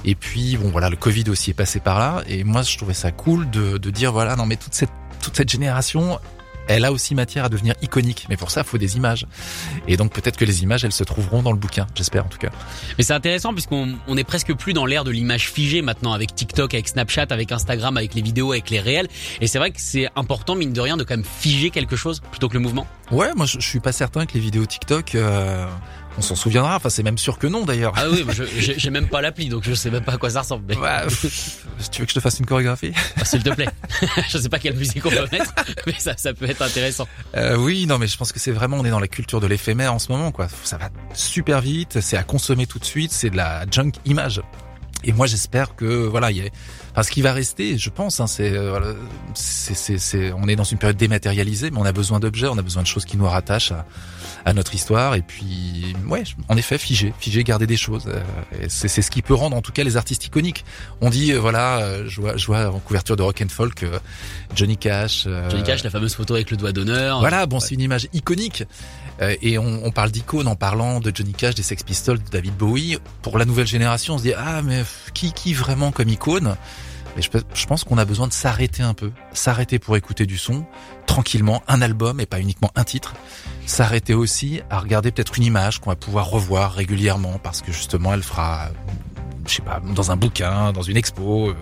Et 0.04 0.14
puis 0.14 0.56
bon 0.56 0.70
voilà, 0.70 0.90
le 0.90 0.96
Covid 0.96 1.24
aussi 1.30 1.50
est 1.50 1.54
passé 1.54 1.80
par 1.80 1.98
là. 1.98 2.22
Et 2.28 2.44
moi 2.44 2.62
je 2.62 2.76
trouvais 2.76 2.94
ça 2.94 3.12
cool 3.12 3.48
de, 3.50 3.78
de 3.78 3.90
dire 3.90 4.12
voilà 4.12 4.36
non 4.36 4.44
mais 4.44 4.56
toute 4.56 4.74
cette 4.74 4.90
toute 5.22 5.36
cette 5.36 5.50
génération 5.50 6.18
elle 6.68 6.84
a 6.84 6.92
aussi 6.92 7.14
matière 7.14 7.44
à 7.44 7.48
devenir 7.48 7.74
iconique. 7.82 8.26
Mais 8.28 8.36
pour 8.36 8.50
ça, 8.50 8.62
il 8.62 8.66
faut 8.66 8.78
des 8.78 8.96
images. 8.96 9.26
Et 9.88 9.96
donc 9.96 10.12
peut-être 10.12 10.36
que 10.36 10.44
les 10.44 10.62
images, 10.62 10.84
elles 10.84 10.92
se 10.92 11.04
trouveront 11.04 11.42
dans 11.42 11.52
le 11.52 11.58
bouquin, 11.58 11.86
j'espère 11.94 12.24
en 12.24 12.28
tout 12.28 12.38
cas. 12.38 12.50
Mais 12.98 13.04
c'est 13.04 13.12
intéressant 13.12 13.52
puisqu'on 13.52 13.96
on 14.06 14.16
est 14.16 14.24
presque 14.24 14.54
plus 14.54 14.72
dans 14.72 14.86
l'ère 14.86 15.04
de 15.04 15.10
l'image 15.10 15.50
figée 15.50 15.82
maintenant 15.82 16.12
avec 16.12 16.34
TikTok, 16.34 16.74
avec 16.74 16.88
Snapchat, 16.88 17.26
avec 17.30 17.52
Instagram, 17.52 17.96
avec 17.96 18.14
les 18.14 18.22
vidéos, 18.22 18.52
avec 18.52 18.70
les 18.70 18.80
réels. 18.80 19.08
Et 19.40 19.46
c'est 19.46 19.58
vrai 19.58 19.70
que 19.70 19.80
c'est 19.80 20.08
important, 20.16 20.54
mine 20.54 20.72
de 20.72 20.80
rien, 20.80 20.96
de 20.96 21.04
quand 21.04 21.16
même 21.16 21.24
figer 21.24 21.70
quelque 21.70 21.96
chose 21.96 22.20
plutôt 22.30 22.48
que 22.48 22.54
le 22.54 22.60
mouvement. 22.60 22.86
Ouais, 23.10 23.32
moi 23.34 23.46
je, 23.46 23.60
je 23.60 23.68
suis 23.68 23.80
pas 23.80 23.92
certain 23.92 24.26
que 24.26 24.34
les 24.34 24.40
vidéos 24.40 24.66
TikTok... 24.66 25.14
Euh 25.14 25.66
on 26.18 26.22
s'en 26.22 26.34
souviendra. 26.34 26.76
Enfin, 26.76 26.88
c'est 26.88 27.02
même 27.02 27.18
sûr 27.18 27.38
que 27.38 27.46
non 27.46 27.64
d'ailleurs. 27.64 27.92
Ah 27.96 28.06
oui, 28.10 28.24
j'ai 28.58 28.90
même 28.90 29.08
pas 29.08 29.20
l'appli, 29.20 29.48
donc 29.48 29.64
je 29.64 29.74
sais 29.74 29.90
même 29.90 30.04
pas 30.04 30.12
à 30.12 30.18
quoi 30.18 30.30
ça 30.30 30.40
ressemble. 30.40 30.64
Mais... 30.68 30.76
Ouais, 30.76 31.06
tu 31.90 32.00
veux 32.00 32.06
que 32.06 32.10
je 32.10 32.14
te 32.14 32.20
fasse 32.20 32.38
une 32.38 32.46
chorégraphie? 32.46 32.92
Ah, 33.16 33.24
S'il 33.24 33.42
te 33.42 33.50
plaît. 33.50 33.68
je 34.28 34.38
sais 34.38 34.48
pas 34.48 34.58
quelle 34.58 34.76
musique 34.76 35.04
on 35.04 35.10
peut 35.10 35.28
mettre, 35.32 35.54
mais 35.86 35.94
ça, 35.98 36.16
ça 36.16 36.32
peut 36.32 36.48
être 36.48 36.62
intéressant. 36.62 37.06
Euh, 37.36 37.56
oui, 37.56 37.86
non, 37.86 37.98
mais 37.98 38.06
je 38.06 38.16
pense 38.16 38.32
que 38.32 38.40
c'est 38.40 38.52
vraiment, 38.52 38.78
on 38.78 38.84
est 38.84 38.90
dans 38.90 39.00
la 39.00 39.08
culture 39.08 39.40
de 39.40 39.46
l'éphémère 39.46 39.92
en 39.92 39.98
ce 39.98 40.10
moment, 40.10 40.32
quoi. 40.32 40.48
Ça 40.64 40.78
va 40.78 40.90
super 41.14 41.60
vite, 41.60 42.00
c'est 42.00 42.16
à 42.16 42.22
consommer 42.22 42.66
tout 42.66 42.78
de 42.78 42.84
suite, 42.84 43.12
c'est 43.12 43.30
de 43.30 43.36
la 43.36 43.64
junk 43.70 43.92
image. 44.04 44.42
Et 45.04 45.12
moi, 45.12 45.26
j'espère 45.26 45.76
que 45.76 45.84
voilà, 46.06 46.30
il 46.30 46.38
y 46.38 46.40
a, 46.40 46.50
enfin, 46.92 47.02
ce 47.02 47.10
qui 47.10 47.22
va 47.22 47.32
rester, 47.32 47.78
je 47.78 47.90
pense, 47.90 48.18
hein, 48.18 48.26
c'est, 48.26 48.52
euh, 48.52 48.70
voilà, 48.70 48.94
c'est, 49.34 49.98
c'est, 49.98 50.32
on 50.32 50.48
est 50.48 50.56
dans 50.56 50.64
une 50.64 50.78
période 50.78 50.96
dématérialisée, 50.96 51.70
mais 51.70 51.78
on 51.78 51.84
a 51.84 51.92
besoin 51.92 52.18
d'objets, 52.18 52.48
on 52.48 52.58
a 52.58 52.62
besoin 52.62 52.82
de 52.82 52.88
choses 52.88 53.04
qui 53.04 53.16
nous 53.16 53.26
rattachent 53.26 53.72
à, 53.72 53.86
à 54.46 54.52
notre 54.52 54.74
histoire. 54.74 55.16
Et 55.16 55.22
puis, 55.22 55.94
ouais, 56.08 56.22
en 56.48 56.56
effet, 56.56 56.78
figer, 56.78 57.12
figer, 57.18 57.42
garder 57.44 57.66
des 57.66 57.76
choses. 57.76 58.04
Euh, 58.06 58.20
c'est, 58.68 58.88
c'est 58.88 59.02
ce 59.02 59.10
qui 59.10 59.20
peut 59.20 59.34
rendre, 59.34 59.56
en 59.56 59.60
tout 59.60 59.72
cas, 59.72 59.82
les 59.82 59.96
artistes 59.96 60.24
iconiques. 60.24 60.64
On 61.00 61.10
dit, 61.10 61.32
euh, 61.32 61.38
voilà, 61.38 61.78
euh, 61.78 62.04
je 62.06 62.20
vois, 62.20 62.36
je 62.36 62.46
vois 62.46 62.70
en 62.70 62.78
couverture 62.78 63.16
de 63.16 63.22
Rock 63.22 63.42
and 63.44 63.48
Folk 63.50 63.82
euh, 63.82 63.98
Johnny 64.54 64.76
Cash. 64.76 65.28
Johnny 65.50 65.64
Cash, 65.64 65.82
la 65.82 65.90
fameuse 65.90 66.14
photo 66.14 66.34
avec 66.34 66.50
le 66.52 66.56
doigt 66.56 66.72
d'honneur. 66.72 67.18
Voilà, 67.18 67.44
bon, 67.46 67.58
c'est 67.60 67.74
une 67.74 67.80
image 67.80 68.08
iconique. 68.14 68.64
et 69.20 69.58
on, 69.58 69.84
on 69.84 69.90
parle 69.90 70.12
d'icône 70.12 70.46
en 70.46 70.54
parlant 70.54 71.00
de 71.00 71.10
Johnny 71.12 71.32
Cash, 71.32 71.56
des 71.56 71.64
Sex 71.64 71.82
Pistols, 71.82 72.18
de 72.18 72.30
David 72.30 72.54
Bowie. 72.56 72.98
Pour 73.22 73.38
la 73.38 73.44
nouvelle 73.44 73.66
génération, 73.66 74.14
on 74.14 74.18
se 74.18 74.22
dit, 74.22 74.34
ah, 74.34 74.62
mais 74.62 74.84
qui, 75.12 75.32
qui 75.32 75.54
vraiment 75.54 75.90
comme 75.90 76.08
icône? 76.08 76.56
Et 77.16 77.22
je, 77.22 77.30
je 77.54 77.66
pense 77.66 77.84
qu'on 77.84 77.98
a 77.98 78.04
besoin 78.04 78.26
de 78.26 78.32
s'arrêter 78.32 78.82
un 78.82 78.94
peu, 78.94 79.10
s'arrêter 79.32 79.78
pour 79.78 79.96
écouter 79.96 80.26
du 80.26 80.38
son, 80.38 80.66
tranquillement, 81.06 81.62
un 81.68 81.80
album 81.82 82.20
et 82.20 82.26
pas 82.26 82.40
uniquement 82.40 82.70
un 82.74 82.84
titre. 82.84 83.14
S'arrêter 83.64 84.14
aussi 84.14 84.60
à 84.70 84.78
regarder 84.78 85.10
peut-être 85.10 85.38
une 85.38 85.44
image 85.44 85.80
qu'on 85.80 85.90
va 85.90 85.96
pouvoir 85.96 86.28
revoir 86.30 86.72
régulièrement 86.72 87.38
parce 87.42 87.62
que 87.62 87.72
justement 87.72 88.14
elle 88.14 88.22
fera 88.22 88.68
je 89.46 89.54
sais 89.54 89.62
pas, 89.62 89.80
dans 89.94 90.10
un 90.10 90.16
bouquin, 90.16 90.72
dans 90.72 90.82
une 90.82 90.96
expo. 90.96 91.48
Euh, 91.48 91.54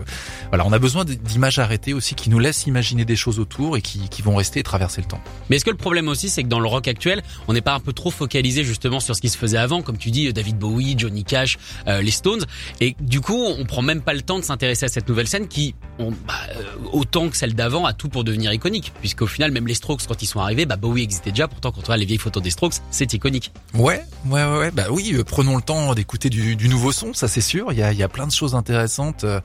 voilà, 0.48 0.66
on 0.66 0.72
a 0.72 0.78
besoin 0.78 1.04
d'images 1.04 1.58
arrêtées 1.58 1.94
aussi 1.94 2.14
qui 2.14 2.30
nous 2.30 2.38
laissent 2.38 2.66
imaginer 2.66 3.04
des 3.04 3.16
choses 3.16 3.38
autour 3.38 3.76
et 3.76 3.82
qui, 3.82 4.08
qui 4.08 4.22
vont 4.22 4.36
rester 4.36 4.60
et 4.60 4.62
traverser 4.62 5.00
le 5.00 5.06
temps. 5.08 5.20
Mais 5.48 5.56
est-ce 5.56 5.64
que 5.64 5.70
le 5.70 5.76
problème 5.76 6.08
aussi, 6.08 6.28
c'est 6.28 6.42
que 6.42 6.48
dans 6.48 6.60
le 6.60 6.68
rock 6.68 6.88
actuel, 6.88 7.22
on 7.48 7.52
n'est 7.52 7.60
pas 7.60 7.74
un 7.74 7.80
peu 7.80 7.92
trop 7.92 8.10
focalisé 8.10 8.64
justement 8.64 9.00
sur 9.00 9.16
ce 9.16 9.20
qui 9.20 9.28
se 9.28 9.38
faisait 9.38 9.58
avant, 9.58 9.82
comme 9.82 9.98
tu 9.98 10.10
dis, 10.10 10.32
David 10.32 10.58
Bowie, 10.58 10.94
Johnny 10.98 11.24
Cash, 11.24 11.58
euh, 11.86 12.02
les 12.02 12.10
Stones, 12.10 12.44
et 12.80 12.96
du 13.00 13.20
coup, 13.20 13.42
on 13.44 13.64
prend 13.64 13.82
même 13.82 14.00
pas 14.00 14.14
le 14.14 14.22
temps 14.22 14.38
de 14.38 14.44
s'intéresser 14.44 14.86
à 14.86 14.88
cette 14.88 15.08
nouvelle 15.08 15.28
scène 15.28 15.48
qui, 15.48 15.74
on, 15.98 16.10
bah, 16.10 16.34
euh, 16.56 16.62
autant 16.92 17.28
que 17.28 17.36
celle 17.36 17.54
d'avant, 17.54 17.84
a 17.84 17.92
tout 17.92 18.08
pour 18.08 18.24
devenir 18.24 18.52
iconique, 18.52 18.92
puisqu'au 19.00 19.26
final, 19.26 19.50
même 19.50 19.66
les 19.66 19.74
Strokes, 19.74 20.06
quand 20.06 20.22
ils 20.22 20.26
sont 20.26 20.40
arrivés, 20.40 20.66
bah, 20.66 20.76
Bowie 20.76 21.02
existait 21.02 21.30
déjà. 21.30 21.48
Pourtant, 21.48 21.72
quand 21.72 21.80
on 21.80 21.82
regarde 21.82 22.00
les 22.00 22.06
vieilles 22.06 22.18
photos 22.18 22.42
des 22.42 22.50
Strokes, 22.50 22.74
c'est 22.90 23.12
iconique. 23.12 23.52
Ouais, 23.74 24.02
ouais, 24.26 24.44
ouais, 24.44 24.70
bah 24.70 24.84
oui, 24.90 25.12
euh, 25.14 25.24
prenons 25.24 25.56
le 25.56 25.62
temps 25.62 25.94
d'écouter 25.94 26.30
du, 26.30 26.56
du 26.56 26.68
nouveau 26.68 26.92
son, 26.92 27.12
ça 27.12 27.28
c'est 27.28 27.40
sûr. 27.40 27.72
Il 27.74 27.80
y 27.80 27.82
a, 27.82 27.92
il 27.92 27.98
y 27.98 28.02
a 28.02 28.08
plein 28.08 28.26
de 28.26 28.32
choses 28.32 28.54
intéressantes 28.54 29.24
euh, 29.24 29.40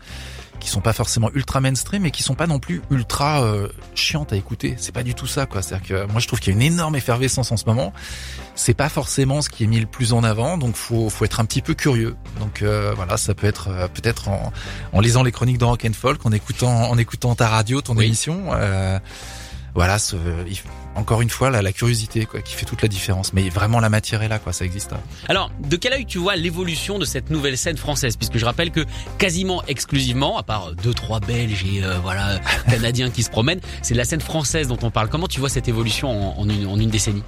qui 0.59 0.69
sont 0.69 0.81
pas 0.81 0.93
forcément 0.93 1.29
ultra 1.33 1.61
mainstream 1.61 2.03
mais 2.03 2.11
qui 2.11 2.21
sont 2.21 2.35
pas 2.35 2.45
non 2.47 2.59
plus 2.59 2.81
ultra 2.91 3.41
euh, 3.43 3.67
chiantes 3.95 4.31
à 4.33 4.35
écouter. 4.35 4.75
C'est 4.77 4.91
pas 4.93 5.03
du 5.03 5.15
tout 5.15 5.25
ça 5.27 5.45
quoi. 5.45 5.61
C'est-à-dire 5.61 5.87
que 5.87 6.11
moi 6.11 6.21
je 6.21 6.27
trouve 6.27 6.39
qu'il 6.39 6.53
y 6.53 6.55
a 6.55 6.59
une 6.59 6.65
énorme 6.73 6.95
effervescence 6.95 7.51
en 7.51 7.57
ce 7.57 7.65
moment. 7.65 7.91
C'est 8.55 8.73
pas 8.73 8.89
forcément 8.89 9.41
ce 9.41 9.49
qui 9.49 9.63
est 9.63 9.67
mis 9.67 9.79
le 9.79 9.85
plus 9.85 10.13
en 10.13 10.23
avant, 10.23 10.57
donc 10.57 10.75
faut 10.75 11.09
faut 11.09 11.25
être 11.25 11.39
un 11.39 11.45
petit 11.45 11.61
peu 11.61 11.73
curieux. 11.73 12.15
Donc 12.39 12.61
euh, 12.61 12.93
voilà, 12.95 13.17
ça 13.17 13.33
peut 13.33 13.47
être 13.47 13.69
euh, 13.69 13.87
peut-être 13.87 14.27
en, 14.29 14.51
en 14.93 14.99
lisant 14.99 15.23
les 15.23 15.31
chroniques 15.31 15.57
de 15.57 15.65
Rock 15.65 15.85
and 15.89 15.93
Folk, 15.93 16.25
en 16.25 16.31
écoutant 16.31 16.89
en 16.89 16.97
écoutant 16.97 17.33
ta 17.35 17.47
radio, 17.47 17.81
ton 17.81 17.95
Oui. 17.95 18.05
émission. 18.05 18.51
voilà, 19.75 19.99
ce- 19.99 20.15
il- 20.47 20.59
encore 20.95 21.21
une 21.21 21.29
fois, 21.29 21.49
la, 21.49 21.61
la 21.61 21.71
curiosité 21.71 22.25
quoi, 22.25 22.41
qui 22.41 22.53
fait 22.55 22.65
toute 22.65 22.81
la 22.81 22.87
différence. 22.87 23.33
Mais 23.33 23.49
vraiment, 23.49 23.79
la 23.79 23.89
matière 23.89 24.21
est 24.23 24.27
là, 24.27 24.39
quoi. 24.39 24.53
Ça 24.53 24.65
existe. 24.65 24.91
Alors, 25.27 25.51
de 25.67 25.75
quel 25.75 25.93
œil 25.93 26.05
tu 26.05 26.17
vois 26.17 26.35
l'évolution 26.35 26.99
de 26.99 27.05
cette 27.05 27.29
nouvelle 27.29 27.57
scène 27.57 27.77
française? 27.77 28.15
Puisque 28.17 28.37
je 28.37 28.45
rappelle 28.45 28.71
que 28.71 28.85
quasiment 29.17 29.63
exclusivement, 29.67 30.37
à 30.37 30.43
part 30.43 30.73
deux 30.83 30.93
trois 30.93 31.19
Belges 31.19 31.63
et 31.65 31.83
euh, 31.83 31.97
voilà 32.03 32.39
Canadiens 32.69 33.09
qui 33.09 33.23
se 33.23 33.29
promènent, 33.29 33.59
c'est 33.81 33.93
de 33.93 33.99
la 33.99 34.05
scène 34.05 34.21
française 34.21 34.67
dont 34.67 34.79
on 34.81 34.91
parle. 34.91 35.09
Comment 35.09 35.27
tu 35.27 35.39
vois 35.39 35.49
cette 35.49 35.67
évolution 35.67 36.09
en, 36.37 36.41
en 36.41 36.49
une, 36.49 36.65
en 36.67 36.79
une 36.79 36.89
décennie? 36.89 37.23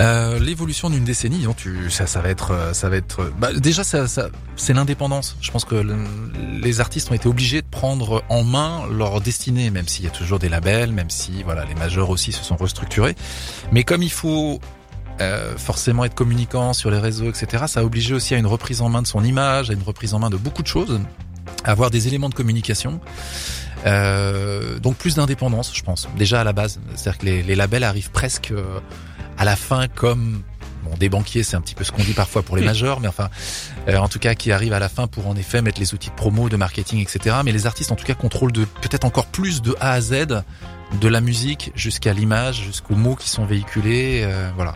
Euh, 0.00 0.38
L'évolution 0.38 0.88
d'une 0.90 1.04
décennie, 1.04 1.38
disons, 1.38 1.54
tu, 1.54 1.90
ça, 1.90 2.06
ça 2.06 2.20
va 2.20 2.28
être, 2.28 2.52
euh, 2.52 2.72
ça 2.72 2.88
va 2.88 2.96
être. 2.96 3.30
Bah, 3.38 3.52
déjà, 3.52 3.84
ça, 3.84 4.06
ça, 4.08 4.28
c'est 4.56 4.72
l'indépendance. 4.72 5.36
Je 5.40 5.50
pense 5.50 5.64
que 5.64 5.74
le- 5.74 5.96
les 6.62 6.80
artistes 6.80 7.10
ont 7.10 7.14
été 7.14 7.28
obligés 7.28 7.62
de 7.62 7.66
prendre 7.66 8.22
en 8.28 8.44
main 8.44 8.86
leur 8.90 9.20
destinée, 9.20 9.70
même 9.70 9.88
s'il 9.88 10.04
y 10.04 10.08
a 10.08 10.10
toujours 10.10 10.38
des 10.38 10.48
labels, 10.48 10.92
même 10.92 11.10
si 11.10 11.42
voilà, 11.42 11.64
les 11.64 11.74
majors 11.74 12.10
aussi 12.10 12.32
se 12.32 12.42
sont 12.44 12.56
restructurés. 12.56 12.91
Mais 13.72 13.84
comme 13.84 14.02
il 14.02 14.12
faut 14.12 14.60
euh, 15.20 15.56
forcément 15.56 16.04
être 16.04 16.14
communicant 16.14 16.72
sur 16.72 16.90
les 16.90 16.98
réseaux, 16.98 17.28
etc., 17.28 17.64
ça 17.66 17.80
a 17.80 17.84
obligé 17.84 18.14
aussi 18.14 18.34
à 18.34 18.38
une 18.38 18.46
reprise 18.46 18.80
en 18.80 18.88
main 18.88 19.02
de 19.02 19.06
son 19.06 19.22
image, 19.24 19.70
à 19.70 19.72
une 19.72 19.82
reprise 19.82 20.14
en 20.14 20.18
main 20.18 20.30
de 20.30 20.36
beaucoup 20.36 20.62
de 20.62 20.68
choses, 20.68 21.00
à 21.64 21.70
avoir 21.70 21.90
des 21.90 22.08
éléments 22.08 22.28
de 22.28 22.34
communication. 22.34 23.00
Euh, 23.86 24.78
donc 24.78 24.96
plus 24.96 25.16
d'indépendance, 25.16 25.72
je 25.74 25.82
pense. 25.82 26.08
Déjà 26.16 26.40
à 26.40 26.44
la 26.44 26.52
base, 26.52 26.80
c'est-à-dire 26.94 27.18
que 27.18 27.26
les, 27.26 27.54
labels 27.54 27.84
arrivent 27.84 28.10
presque 28.10 28.50
euh, 28.52 28.80
à 29.38 29.44
la 29.44 29.56
fin 29.56 29.88
comme 29.88 30.42
bon 30.82 30.90
des 30.98 31.08
banquiers, 31.08 31.42
c'est 31.42 31.56
un 31.56 31.60
petit 31.60 31.74
peu 31.74 31.84
ce 31.84 31.92
qu'on 31.92 32.02
dit 32.02 32.12
parfois 32.14 32.42
pour 32.42 32.56
les 32.56 32.64
majors, 32.64 33.00
mais 33.00 33.08
enfin 33.08 33.28
euh, 33.88 33.96
en 33.96 34.08
tout 34.08 34.18
cas 34.18 34.34
qui 34.34 34.52
arrivent 34.52 34.72
à 34.72 34.78
la 34.78 34.88
fin 34.88 35.06
pour 35.06 35.26
en 35.28 35.36
effet 35.36 35.62
mettre 35.62 35.80
les 35.80 35.94
outils 35.94 36.10
de 36.10 36.14
promo, 36.14 36.48
de 36.48 36.56
marketing, 36.56 37.00
etc. 37.00 37.36
Mais 37.44 37.52
les 37.52 37.66
artistes 37.66 37.92
en 37.92 37.96
tout 37.96 38.04
cas 38.06 38.14
contrôlent 38.14 38.52
de 38.52 38.64
peut-être 38.64 39.04
encore 39.04 39.26
plus 39.26 39.62
de 39.62 39.74
A 39.80 39.92
à 39.92 40.00
Z 40.00 40.26
de 41.00 41.08
la 41.08 41.20
musique 41.20 41.72
jusqu'à 41.74 42.12
l'image, 42.12 42.62
jusqu'aux 42.62 42.96
mots 42.96 43.16
qui 43.16 43.28
sont 43.30 43.44
véhiculés, 43.46 44.22
euh, 44.24 44.50
voilà. 44.56 44.74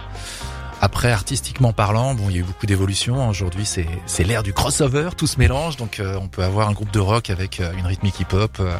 Après, 0.82 1.10
artistiquement 1.10 1.72
parlant, 1.72 2.14
bon, 2.14 2.28
il 2.28 2.34
y 2.34 2.38
a 2.38 2.40
eu 2.40 2.44
beaucoup 2.44 2.66
d'évolutions. 2.66 3.28
Aujourd'hui, 3.30 3.64
c'est 3.64 3.86
c'est 4.04 4.24
l'ère 4.24 4.42
du 4.42 4.52
crossover, 4.52 5.08
tout 5.16 5.26
se 5.26 5.38
mélange. 5.38 5.78
Donc, 5.78 6.00
euh, 6.00 6.18
on 6.20 6.28
peut 6.28 6.42
avoir 6.44 6.68
un 6.68 6.72
groupe 6.72 6.90
de 6.90 6.98
rock 6.98 7.30
avec 7.30 7.60
une 7.78 7.86
rythmique 7.86 8.20
hip-hop 8.20 8.58
euh, 8.60 8.76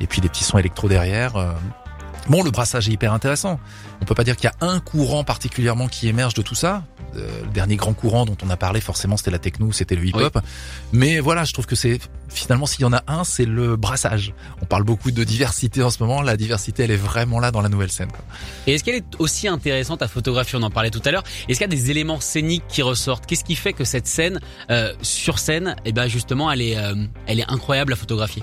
et 0.00 0.06
puis 0.06 0.20
des 0.20 0.28
petits 0.28 0.44
sons 0.44 0.58
électro 0.58 0.88
derrière. 0.88 1.36
euh. 1.36 1.52
Bon, 2.28 2.42
le 2.42 2.50
brassage 2.50 2.88
est 2.88 2.92
hyper 2.92 3.12
intéressant. 3.12 3.58
On 4.00 4.04
peut 4.04 4.14
pas 4.14 4.24
dire 4.24 4.36
qu'il 4.36 4.48
y 4.48 4.64
a 4.64 4.66
un 4.66 4.78
courant 4.80 5.24
particulièrement 5.24 5.88
qui 5.88 6.08
émerge 6.08 6.34
de 6.34 6.42
tout 6.42 6.54
ça. 6.54 6.84
Euh, 7.16 7.42
le 7.42 7.50
dernier 7.50 7.76
grand 7.76 7.92
courant 7.92 8.24
dont 8.24 8.36
on 8.42 8.48
a 8.48 8.56
parlé, 8.56 8.80
forcément, 8.80 9.16
c'était 9.18 9.32
la 9.32 9.38
techno, 9.38 9.70
c'était 9.72 9.96
le 9.96 10.04
hip-hop. 10.06 10.38
Mais 10.92 11.20
voilà, 11.20 11.44
je 11.44 11.52
trouve 11.52 11.66
que 11.66 11.74
c'est 11.76 11.98
finalement, 12.28 12.64
s'il 12.64 12.82
y 12.82 12.84
en 12.84 12.92
a 12.94 13.02
un, 13.06 13.24
c'est 13.24 13.44
le 13.44 13.76
brassage. 13.76 14.32
On 14.62 14.64
parle 14.64 14.84
beaucoup 14.84 15.10
de 15.10 15.22
diversité 15.24 15.82
en 15.82 15.90
ce 15.90 16.02
moment. 16.02 16.22
La 16.22 16.36
diversité, 16.38 16.84
elle 16.84 16.90
est 16.90 16.96
vraiment 16.96 17.38
là 17.40 17.50
dans 17.50 17.60
la 17.60 17.68
nouvelle 17.68 17.90
scène. 17.90 18.08
quoi. 18.10 18.24
Et 18.66 18.74
est-ce 18.74 18.84
qu'elle 18.84 18.94
est 18.94 19.04
aussi 19.18 19.48
intéressante 19.48 20.00
à 20.00 20.08
photographier 20.08 20.58
On 20.58 20.62
en 20.62 20.70
parlait 20.70 20.90
tout 20.90 21.02
à 21.04 21.10
l'heure. 21.10 21.24
Est-ce 21.48 21.58
qu'il 21.58 21.70
y 21.70 21.74
a 21.74 21.76
des 21.76 21.90
éléments 21.90 22.20
scéniques 22.20 22.64
qui 22.68 22.80
ressortent? 22.80 23.26
Qu'est-ce 23.26 23.44
qui 23.44 23.56
fait 23.56 23.74
que 23.74 23.84
cette 23.84 24.06
scène, 24.06 24.40
euh, 24.70 24.94
sur 25.02 25.38
scène, 25.38 25.76
eh 25.84 25.92
ben 25.92 26.06
justement, 26.06 26.50
elle 26.50 26.62
est, 26.62 26.78
euh, 26.78 26.94
elle 27.26 27.40
est 27.40 27.50
incroyable 27.50 27.92
à 27.92 27.96
photographier? 27.96 28.42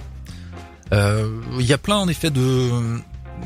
Euh, 0.93 1.29
Il 1.59 1.65
y 1.65 1.73
a 1.73 1.77
plein 1.79 1.97
en 1.97 2.07
effet 2.07 2.29
de 2.29 2.99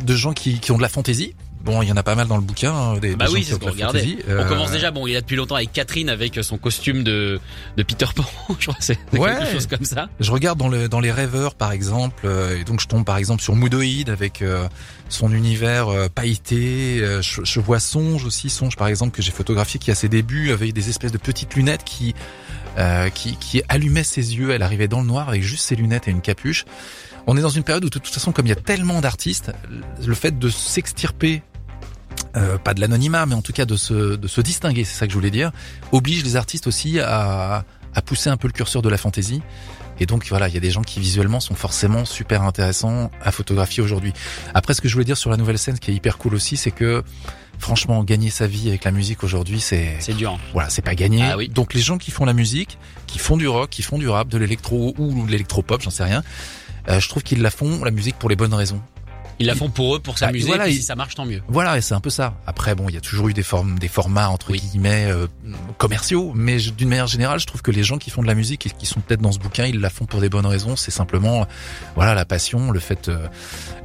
de 0.06 0.16
gens 0.16 0.34
qui, 0.34 0.60
qui 0.60 0.72
ont 0.72 0.78
de 0.78 0.82
la 0.82 0.90
fantaisie. 0.90 1.34
Bon, 1.64 1.82
il 1.82 1.88
y 1.88 1.92
en 1.94 1.96
a 1.96 2.04
pas 2.04 2.16
mal 2.16 2.28
dans 2.28 2.36
le 2.36 2.42
bouquin. 2.44 2.74
hein, 2.74 2.98
Des, 2.98 3.16
Bah 3.16 3.28
des 3.28 3.32
oui, 3.32 3.44
c'est 3.46 3.54
ce 3.54 3.56
qu'on 3.58 3.72
regardait. 3.72 4.18
On 4.28 4.32
Euh, 4.32 4.44
commence 4.50 4.72
déjà, 4.72 4.92
bon, 4.92 5.08
il 5.08 5.14
y 5.14 5.16
a 5.16 5.22
depuis 5.22 5.38
longtemps 5.38 5.56
avec 5.56 5.72
Catherine 5.72 6.10
avec 6.10 6.38
son 6.44 6.58
costume 6.58 7.06
de, 7.06 7.40
de 7.78 7.84
Peter 7.84 8.06
Pan, 8.14 8.26
je 8.60 8.66
crois, 8.66 8.76
c'est 8.82 8.98
Ouais. 9.14 9.34
quelque 9.38 9.52
chose 9.54 9.68
comme 9.68 9.86
ça. 9.86 10.10
Je 10.20 10.30
regarde 10.34 10.60
dans, 10.60 10.68
le, 10.68 10.90
dans 10.90 11.00
les 11.00 11.12
rêveurs 11.14 11.56
par 11.56 11.72
exemple, 11.72 12.24
euh, 12.26 12.60
et 12.60 12.66
donc 12.66 12.82
je 12.82 12.88
tombe 12.88 13.06
par 13.06 13.16
exemple 13.16 13.42
sur 13.42 13.56
Moodoïd 13.56 14.10
avec 14.10 14.42
euh, 14.42 14.68
son 15.08 15.32
univers 15.32 15.88
euh, 15.88 16.10
pailleté. 16.14 17.00
euh, 17.00 17.22
je, 17.22 17.46
je 17.46 17.60
vois 17.62 17.80
Songe 17.80 18.26
aussi, 18.26 18.50
Songe 18.50 18.76
par 18.76 18.88
exemple 18.90 19.16
que 19.16 19.22
j'ai 19.22 19.32
photographié 19.32 19.80
qui 19.80 19.90
à 19.90 19.96
ses 19.96 20.10
débuts 20.10 20.52
avec 20.52 20.74
des 20.74 20.90
espèces 20.90 21.14
de 21.14 21.18
petites 21.18 21.56
lunettes 21.56 21.86
qui 21.86 22.14
euh, 22.78 23.08
qui, 23.10 23.38
qui 23.38 23.62
allumait 23.70 24.04
ses 24.04 24.36
yeux. 24.36 24.50
Elle 24.52 24.64
arrivait 24.64 24.90
dans 24.90 25.00
le 25.00 25.08
noir 25.08 25.30
avec 25.30 25.44
juste 25.44 25.64
ses 25.64 25.78
lunettes 25.78 26.10
et 26.10 26.12
une 26.12 26.22
capuche. 26.22 26.66
On 27.28 27.38
est 27.38 27.42
dans 27.42 27.50
une 27.50 27.64
période 27.64 27.84
où 27.86 27.90
de 27.90 28.00
toute 28.00 28.08
façon, 28.14 28.32
comme 28.32 28.46
il 28.46 28.50
y 28.50 28.54
a 28.54 28.56
tellement 28.56 29.00
d'artistes, 29.02 29.52
le 30.06 30.16
fait 30.16 30.38
de 30.38 30.50
s'extirper, 30.50 31.42
euh, 32.36 32.58
pas 32.58 32.74
de 32.74 32.82
l'anonymat, 32.82 33.26
mais 33.26 33.36
en 33.36 33.42
tout 33.42 33.54
cas 33.54 33.66
de 33.66 33.76
se, 33.78 34.16
de 34.16 34.28
se 34.28 34.42
distinguer, 34.42 34.84
c'est 34.84 34.96
ça 34.98 35.06
que 35.08 35.14
je 35.14 35.18
voulais 35.18 35.32
dire, 35.32 35.52
oblige 35.92 36.24
les 36.24 36.36
artistes 36.36 36.68
aussi 36.68 37.00
à, 37.00 37.64
à 37.96 38.02
pousser 38.02 38.30
un 38.30 38.38
peu 38.38 38.48
le 38.48 38.54
curseur 38.54 38.82
de 38.82 38.90
la 38.90 38.98
fantaisie. 38.98 39.42
Et 40.00 40.06
donc 40.08 40.26
voilà, 40.28 40.48
il 40.48 40.54
y 40.54 40.58
a 40.58 40.60
des 40.60 40.72
gens 40.72 40.82
qui 40.82 41.00
visuellement 41.00 41.40
sont 41.40 41.54
forcément 41.54 42.04
super 42.04 42.42
intéressants 42.42 43.12
à 43.22 43.32
photographier 43.32 43.84
aujourd'hui. 43.84 44.12
Après, 44.56 44.74
ce 44.74 44.82
que 44.82 44.88
je 44.88 44.94
voulais 44.94 45.06
dire 45.06 45.18
sur 45.18 45.30
la 45.30 45.38
nouvelle 45.38 45.60
scène, 45.60 45.76
ce 45.76 45.82
qui 45.82 45.92
est 45.92 45.94
hyper 45.94 46.18
cool 46.18 46.34
aussi, 46.34 46.58
c'est 46.58 46.72
que 46.72 47.04
franchement, 47.60 48.04
gagner 48.04 48.32
sa 48.32 48.48
vie 48.48 48.68
avec 48.70 48.84
la 48.84 48.92
musique 48.92 49.24
aujourd'hui, 49.24 49.62
c'est 49.62 49.96
C'est 50.00 50.16
dur. 50.16 50.38
voilà, 50.52 50.70
c'est 50.70 50.82
pas 50.82 50.96
gagné. 50.96 51.24
Ah 51.24 51.38
oui. 51.38 51.48
Donc 51.48 51.76
les 51.76 51.80
gens 51.82 52.00
qui 52.00 52.10
font 52.10 52.26
la 52.26 52.34
musique, 52.34 52.80
qui 53.06 53.20
font 53.20 53.38
du 53.38 53.48
rock, 53.48 53.70
qui 53.70 53.84
font 53.84 54.00
du 54.00 54.10
rap, 54.10 54.28
de 54.28 54.38
l'électro 54.40 54.96
ou 54.98 55.26
de 55.26 55.32
l'électropop, 55.32 55.82
j'en 55.82 55.92
sais 55.92 56.04
rien, 56.04 56.24
je 56.88 57.10
trouve 57.10 57.24
qu'ils 57.24 57.42
la 57.42 57.50
font 57.50 57.84
la 57.84 57.92
musique 57.92 58.18
pour 58.18 58.30
les 58.30 58.36
bonnes 58.36 58.54
raisons. 58.54 58.82
Ils 59.40 59.48
la 59.48 59.56
font 59.56 59.70
pour 59.70 59.96
eux, 59.96 60.00
pour 60.00 60.18
s'amuser, 60.18 60.46
voilà, 60.48 60.68
et 60.68 60.74
si 60.74 60.82
ça 60.84 60.96
marche, 60.96 61.16
tant 61.16 61.26
mieux. 61.26 61.42
Voilà, 61.48 61.78
et 61.78 61.82
c'est 61.82 61.94
un 61.94 62.00
peu 62.00 62.10
ça. 62.10 62.36
Après, 62.48 62.76
bon, 62.76 62.88
il 62.90 62.96
y 62.96 62.98
a 62.98 63.02
toujours 63.02 63.30
eu 63.30 63.34
des 63.34 63.44
formes, 63.44 63.80
des 63.80 63.88
formats 63.88 64.30
entre 64.30 64.52
Oui. 64.52 64.60
guillemets 64.62 65.06
euh, 65.10 65.28
commerciaux, 65.78 66.32
mais 66.36 66.58
d'une 66.58 66.90
manière 66.90 67.08
générale, 67.08 67.40
je 67.40 67.46
trouve 67.48 67.62
que 67.62 67.72
les 67.72 67.84
gens 67.84 67.98
qui 67.98 68.10
font 68.10 68.22
de 68.22 68.28
la 68.28 68.36
musique 68.36 68.66
et 68.68 68.70
qui 68.70 68.86
sont 68.86 69.00
peut-être 69.02 69.22
dans 69.22 69.32
ce 69.32 69.40
bouquin, 69.40 69.66
ils 69.66 69.80
la 69.80 69.90
font 69.90 70.06
pour 70.06 70.22
des 70.22 70.30
bonnes 70.30 70.46
raisons. 70.46 70.76
C'est 70.76 70.92
simplement, 70.92 71.42
euh, 71.42 71.46
voilà, 71.96 72.14
la 72.14 72.26
passion, 72.26 72.72
le 72.72 72.80
fait, 72.80 73.10
euh, 73.10 73.28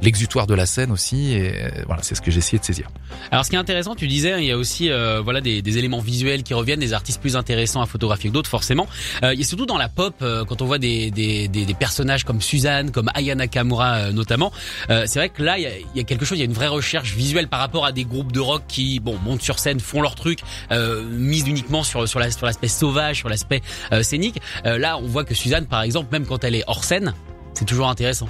l'exutoire 0.01 0.47
de 0.47 0.53
la 0.53 0.65
scène 0.65 0.91
aussi, 0.91 1.33
et 1.33 1.51
euh, 1.55 1.69
voilà, 1.87 2.03
c'est 2.03 2.15
ce 2.15 2.21
que 2.21 2.31
j'ai 2.31 2.39
essayé 2.39 2.59
de 2.59 2.65
saisir. 2.65 2.87
Alors, 3.31 3.43
ce 3.45 3.49
qui 3.49 3.55
est 3.55 3.59
intéressant, 3.59 3.95
tu 3.95 4.07
disais, 4.07 4.35
il 4.39 4.45
y 4.45 4.51
a 4.51 4.57
aussi, 4.57 4.89
euh, 4.89 5.21
voilà, 5.21 5.41
des, 5.41 5.61
des 5.61 5.77
éléments 5.77 5.99
visuels 5.99 6.43
qui 6.43 6.53
reviennent, 6.53 6.79
des 6.79 6.93
artistes 6.93 7.19
plus 7.21 7.35
intéressants 7.35 7.81
à 7.81 7.85
photographier 7.85 8.29
que 8.29 8.33
d'autres, 8.33 8.49
forcément. 8.49 8.87
Euh, 9.23 9.35
et 9.37 9.43
surtout 9.43 9.65
dans 9.65 9.77
la 9.77 9.89
pop, 9.89 10.15
euh, 10.21 10.45
quand 10.45 10.61
on 10.61 10.65
voit 10.65 10.77
des, 10.79 11.11
des, 11.11 11.47
des, 11.47 11.65
des 11.65 11.73
personnages 11.73 12.23
comme 12.23 12.41
Suzanne, 12.41 12.91
comme 12.91 13.09
Aya 13.13 13.35
Nakamura, 13.35 13.93
euh, 13.95 14.11
notamment, 14.11 14.51
euh, 14.89 15.03
c'est 15.07 15.19
vrai 15.19 15.29
que 15.29 15.38
là, 15.43 15.57
il 15.57 15.63
y 15.63 15.67
a, 15.67 15.77
il 15.77 15.85
y 15.95 15.99
a 15.99 16.03
quelque 16.03 16.25
chose, 16.25 16.37
il 16.37 16.41
y 16.41 16.43
a 16.43 16.45
une 16.45 16.53
vraie 16.53 16.67
recherche 16.67 17.13
visuelle 17.13 17.47
par 17.47 17.59
rapport 17.59 17.85
à 17.85 17.91
des 17.91 18.05
groupes 18.05 18.31
de 18.31 18.39
rock 18.39 18.63
qui, 18.67 18.99
bon, 18.99 19.17
montent 19.23 19.41
sur 19.41 19.59
scène, 19.59 19.79
font 19.79 20.01
leur 20.01 20.15
truc, 20.15 20.39
euh, 20.71 21.03
misent 21.09 21.47
uniquement 21.47 21.83
sur 21.83 22.07
sur 22.07 22.19
la- 22.19 22.31
sur 22.31 22.45
l'aspect 22.45 22.67
sauvage, 22.67 23.17
sur 23.17 23.29
l'aspect 23.29 23.61
euh, 23.91 24.03
scénique. 24.03 24.41
Euh, 24.65 24.77
là, 24.77 24.97
on 24.97 25.07
voit 25.07 25.23
que 25.23 25.33
Suzanne, 25.33 25.65
par 25.65 25.81
exemple, 25.81 26.09
même 26.11 26.25
quand 26.25 26.43
elle 26.43 26.55
est 26.55 26.63
hors 26.67 26.83
scène, 26.83 27.13
c'est 27.53 27.65
toujours 27.65 27.89
intéressant. 27.89 28.29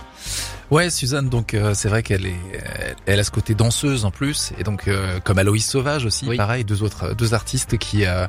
Ouais, 0.72 0.90
Suzanne, 0.92 1.30
donc 1.30 1.54
euh, 1.56 1.74
c'est 1.74 1.90
vrai 1.90 2.04
qu'elle 2.04 2.26
est, 2.28 2.36
elle 3.08 3.20
a 3.20 3.24
ce 3.24 3.32
côté 3.32 3.56
danseuse 3.56 4.06
en 4.06 4.12
plus, 4.12 4.52
et 4.60 4.64
donc 4.64 4.88
euh, 4.88 5.20
comme 5.24 5.40
Aloïs 5.40 5.68
Sauvage 5.68 6.06
aussi, 6.06 6.28
Oui. 6.28 6.38
pareil, 6.38 6.64
deux 6.64 6.84
autres, 6.84 7.16
deux 7.16 7.34
artistes 7.34 7.78
qui, 7.80 8.06
euh, 8.06 8.28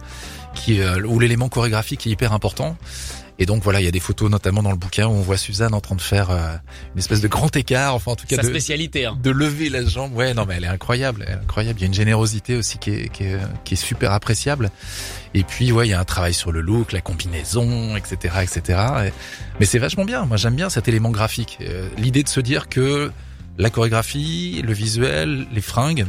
qui 0.54 0.80
où 0.82 1.20
l'élément 1.20 1.48
chorégraphique 1.50 2.06
est 2.06 2.10
hyper 2.10 2.32
important. 2.32 2.76
Et 3.42 3.46
donc 3.46 3.62
voilà, 3.64 3.80
il 3.80 3.84
y 3.84 3.88
a 3.88 3.90
des 3.90 4.00
photos 4.00 4.30
notamment 4.30 4.62
dans 4.62 4.70
le 4.70 4.76
bouquin 4.76 5.06
où 5.06 5.12
on 5.12 5.22
voit 5.22 5.38
Suzanne 5.38 5.72
en 5.74 5.80
train 5.80 5.94
de 5.96 6.00
faire 6.02 6.30
euh, 6.30 6.54
une 6.94 6.98
espèce 6.98 7.22
de 7.22 7.26
grand 7.28 7.54
écart, 7.56 7.94
enfin 7.94 8.12
en 8.12 8.16
tout 8.16 8.26
cas 8.26 8.36
Sa 8.36 8.42
de, 8.42 8.48
spécialité. 8.48 9.06
Hein. 9.06 9.18
de 9.22 9.30
lever 9.30 9.70
la 9.70 9.82
jambe. 9.84 10.14
Ouais, 10.14 10.34
non 10.34 10.44
mais 10.46 10.56
elle 10.56 10.64
est 10.64 10.68
incroyable, 10.68 11.24
elle 11.26 11.32
est 11.34 11.38
incroyable. 11.38 11.78
Il 11.78 11.82
y 11.82 11.84
a 11.84 11.88
une 11.88 11.94
générosité 11.94 12.54
aussi 12.54 12.76
qui 12.78 12.90
est, 12.90 13.08
qui 13.08 13.24
est, 13.24 13.38
qui 13.64 13.74
est 13.74 13.76
super 13.78 14.12
appréciable. 14.12 14.70
Et 15.32 15.42
puis 15.42 15.72
ouais, 15.72 15.86
il 15.88 15.90
y 15.90 15.94
a 15.94 16.00
un 16.00 16.04
travail 16.04 16.34
sur 16.34 16.52
le 16.52 16.60
look, 16.60 16.92
la 16.92 17.00
combinaison, 17.00 17.96
etc., 17.96 18.34
etc. 18.42 18.78
Et- 19.06 19.12
mais 19.58 19.64
c'est 19.66 19.78
vachement 19.78 20.04
bien. 20.04 20.26
Moi, 20.26 20.36
j'aime 20.36 20.54
bien 20.54 20.68
cet 20.68 20.86
élément 20.88 21.10
graphique. 21.10 21.58
Euh, 21.62 21.88
L'idée 21.96 22.22
de 22.22 22.28
se 22.28 22.40
dire 22.40 22.68
que 22.68 23.10
la 23.58 23.70
chorégraphie, 23.70 24.60
le 24.66 24.72
visuel, 24.74 25.46
les 25.52 25.60
fringues 25.62 26.06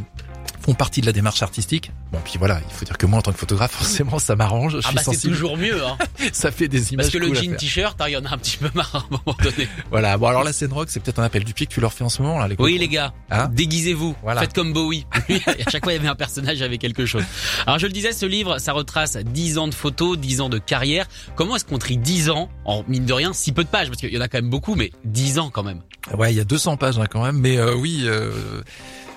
font 0.62 0.74
partie 0.74 1.00
de 1.00 1.06
la 1.06 1.12
démarche 1.12 1.42
artistique. 1.42 1.90
Bon, 2.12 2.18
puis 2.24 2.34
voilà, 2.38 2.60
il 2.68 2.72
faut 2.74 2.84
dire 2.84 2.96
que 2.96 3.06
moi, 3.06 3.18
en 3.18 3.22
tant 3.22 3.32
que 3.32 3.38
photographe, 3.38 3.72
forcément, 3.72 4.18
ça 4.18 4.36
m'arrange. 4.36 4.78
Ah 4.84 4.92
bah 4.94 5.02
c'est 5.04 5.28
toujours 5.28 5.56
mieux, 5.56 5.84
hein. 5.84 5.96
Ça 6.32 6.50
fait 6.52 6.68
des 6.68 6.92
images 6.92 7.06
Parce 7.06 7.12
que 7.12 7.18
le 7.18 7.26
cool 7.28 7.36
jean 7.36 7.56
t-shirt, 7.56 8.00
hein, 8.00 8.04
il 8.08 8.12
y 8.12 8.16
en 8.16 8.24
a 8.24 8.30
un 8.32 8.38
petit 8.38 8.56
peu 8.58 8.70
marre 8.74 8.94
à 8.94 8.98
un 8.98 9.04
moment 9.10 9.36
donné. 9.42 9.68
Voilà. 9.90 10.16
Bon, 10.16 10.26
alors 10.28 10.44
la 10.44 10.52
scène 10.52 10.72
rock, 10.72 10.88
c'est 10.90 11.00
peut-être 11.00 11.18
un 11.18 11.24
appel 11.24 11.44
du 11.44 11.52
pied 11.52 11.66
que 11.66 11.72
tu 11.72 11.80
leur 11.80 11.92
fais 11.92 12.04
en 12.04 12.08
ce 12.08 12.22
moment, 12.22 12.38
là, 12.38 12.48
les 12.48 12.56
Oui 12.58 12.78
les 12.78 12.88
gars, 12.88 13.12
Hein 13.30 13.48
déguisez-vous, 13.52 14.14
Voilà. 14.22 14.40
faites 14.42 14.52
comme 14.52 14.72
Bowie. 14.72 15.06
À 15.66 15.70
chaque 15.70 15.84
fois 15.84 15.92
il 15.92 15.96
y 15.96 15.98
avait 15.98 16.08
un 16.08 16.14
personnage 16.14 16.62
avec 16.62 16.80
quelque 16.80 17.06
chose. 17.06 17.24
Alors 17.66 17.78
je 17.78 17.86
le 17.86 17.92
disais, 17.92 18.12
ce 18.12 18.26
livre, 18.26 18.58
ça 18.58 18.72
retrace 18.72 19.16
10 19.16 19.58
ans 19.58 19.68
de 19.68 19.74
photos, 19.74 20.16
10 20.18 20.40
ans 20.42 20.48
de 20.48 20.58
carrière. 20.58 21.06
Comment 21.34 21.56
est-ce 21.56 21.64
qu'on 21.64 21.78
trie 21.78 21.96
10 21.96 22.30
ans, 22.30 22.48
en 22.64 22.84
mine 22.88 23.04
de 23.04 23.12
rien, 23.12 23.32
si 23.32 23.52
peu 23.52 23.64
de 23.64 23.68
pages, 23.68 23.88
parce 23.88 23.98
qu'il 24.00 24.12
y 24.12 24.18
en 24.18 24.20
a 24.20 24.28
quand 24.28 24.38
même 24.38 24.50
beaucoup, 24.50 24.74
mais 24.74 24.92
10 25.04 25.38
ans 25.38 25.50
quand 25.50 25.62
même. 25.62 25.80
Ouais, 26.16 26.32
il 26.32 26.36
y 26.36 26.40
a 26.40 26.44
200 26.44 26.76
pages 26.76 26.98
hein, 26.98 27.06
quand 27.10 27.22
même, 27.24 27.38
mais 27.38 27.58
euh, 27.58 27.74
oui, 27.74 28.02
euh, 28.04 28.62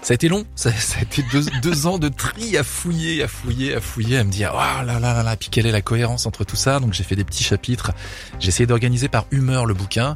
ça 0.06 0.14
a 0.14 0.16
été 0.16 0.30
long. 0.30 0.46
Ça, 0.54 0.72
ça 0.78 1.00
a 1.00 1.02
été 1.02 1.24
deux, 1.32 1.46
deux 1.64 1.88
ans 1.88 1.98
de 1.98 2.10
tri 2.10 2.58
à 2.58 2.64
fouiller, 2.64 3.24
à 3.24 3.28
fouiller, 3.28 3.74
à 3.74 3.82
fouiller, 3.82 4.20
à 4.20 4.24
me 4.24 4.30
dire, 4.30 4.52
oh 4.54 4.86
là 4.86 5.00
là 5.00 5.00
là 5.00 5.24
là, 5.24 5.36
puis 5.36 5.50
quelle 5.50 5.66
est 5.66 5.72
la 5.72 5.82
cohérence 5.82 6.28
entre 6.28 6.44
tout 6.44 6.56
ça? 6.56 6.80
Donc 6.80 6.94
j'ai 6.94 7.04
fait 7.04 7.16
des 7.16 7.24
petits 7.24 7.44
chapitres. 7.44 7.92
J'ai 8.40 8.50
essayé 8.50 8.68
d'organiser 8.68 9.08
par 9.08 9.26
humeur 9.32 9.66
le 9.66 9.74
bouquin. 9.74 10.16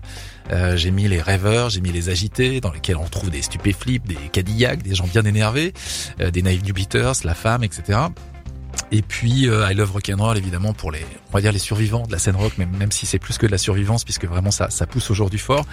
Euh, 0.51 0.77
j'ai 0.77 0.91
mis 0.91 1.07
les 1.07 1.19
rêveurs, 1.19 1.71
j'ai 1.71 1.81
mis 1.81 1.91
les 1.91 2.09
agités, 2.09 2.61
dans 2.61 2.71
lesquels 2.71 2.97
on 2.97 3.07
trouve 3.07 3.31
des 3.31 3.41
stupéflips, 3.41 4.07
des 4.07 4.15
Cadillacs, 4.31 4.83
des 4.83 4.93
gens 4.93 5.07
bien 5.07 5.23
énervés, 5.23 5.73
euh, 6.21 6.29
des 6.29 6.43
Naive 6.43 6.63
New 6.63 6.73
Beaters, 6.73 7.15
la 7.23 7.33
femme, 7.33 7.63
etc. 7.63 7.99
Et 8.91 9.01
puis 9.01 9.47
euh, 9.47 9.69
I 9.71 9.75
Love 9.75 9.91
Rock'n'Roll 9.91 10.37
évidemment 10.37 10.73
pour 10.73 10.91
les 10.91 11.05
on 11.29 11.33
va 11.33 11.41
dire 11.41 11.51
les 11.51 11.59
survivants 11.59 12.07
de 12.07 12.11
la 12.11 12.17
scène 12.17 12.35
rock 12.35 12.57
même 12.57 12.75
même 12.75 12.91
si 12.91 13.05
c'est 13.05 13.19
plus 13.19 13.37
que 13.37 13.45
de 13.45 13.51
la 13.51 13.57
survivance 13.59 14.03
puisque 14.03 14.25
vraiment 14.25 14.49
ça 14.51 14.69
ça 14.69 14.87
pousse 14.87 15.11
aujourd'hui 15.11 15.39
fort. 15.39 15.65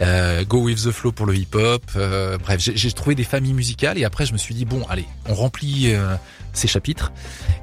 Euh, 0.00 0.44
Go 0.44 0.62
with 0.62 0.84
the 0.84 0.90
flow 0.90 1.12
pour 1.12 1.26
le 1.26 1.34
hip-hop. 1.36 1.82
euh, 1.96 2.38
bref, 2.38 2.60
j'ai 2.60 2.92
trouvé 2.92 3.14
des 3.14 3.24
familles 3.24 3.54
musicales 3.54 3.98
et 3.98 4.04
après 4.04 4.26
je 4.26 4.32
me 4.32 4.38
suis 4.38 4.54
dit 4.54 4.64
bon 4.64 4.84
allez 4.88 5.06
on 5.28 5.34
remplit 5.34 5.92
euh, 5.92 6.14
ces 6.52 6.68
chapitres 6.68 7.12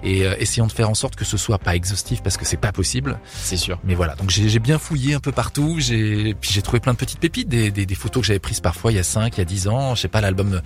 et 0.04 0.26
euh, 0.26 0.36
essayons 0.40 0.68
de 0.68 0.72
faire 0.74 0.90
en 0.90 0.94
sorte 0.96 1.16
que 1.16 1.24
ce 1.26 1.38
soit 1.38 1.58
pas 1.60 1.76
exhaustif 1.76 2.22
parce 2.22 2.36
que 2.36 2.44
c'est 2.46 2.58
pas 2.58 2.72
possible. 2.74 3.18
C'est 3.42 3.58
sûr. 3.58 3.80
Mais 3.86 3.96
voilà 3.96 4.16
donc 4.16 4.30
j'ai 4.30 4.50
j'ai 4.50 4.60
bien 4.60 4.78
fouillé 4.80 5.14
un 5.14 5.20
peu 5.22 5.32
partout. 5.32 5.78
J'ai 5.80 6.34
puis 6.34 6.52
j'ai 6.52 6.62
trouvé 6.62 6.80
plein 6.82 6.92
de 6.94 6.98
petites 6.98 7.20
pépites 7.20 7.48
des, 7.48 7.72
des, 7.72 7.86
des 7.86 7.96
photos 7.96 8.22
que 8.22 8.28
j'avais 8.28 8.40
prises 8.40 8.60
parfois 8.60 8.92
il 8.92 8.96
y 8.96 9.00
a 9.00 9.04
5, 9.04 9.36
il 9.38 9.40
y 9.40 9.42
a 9.42 9.46
10 9.46 9.68
ans. 9.70 9.96
Je 9.96 10.02
sais 10.02 10.08
pas 10.10 10.20
l'album 10.20 10.62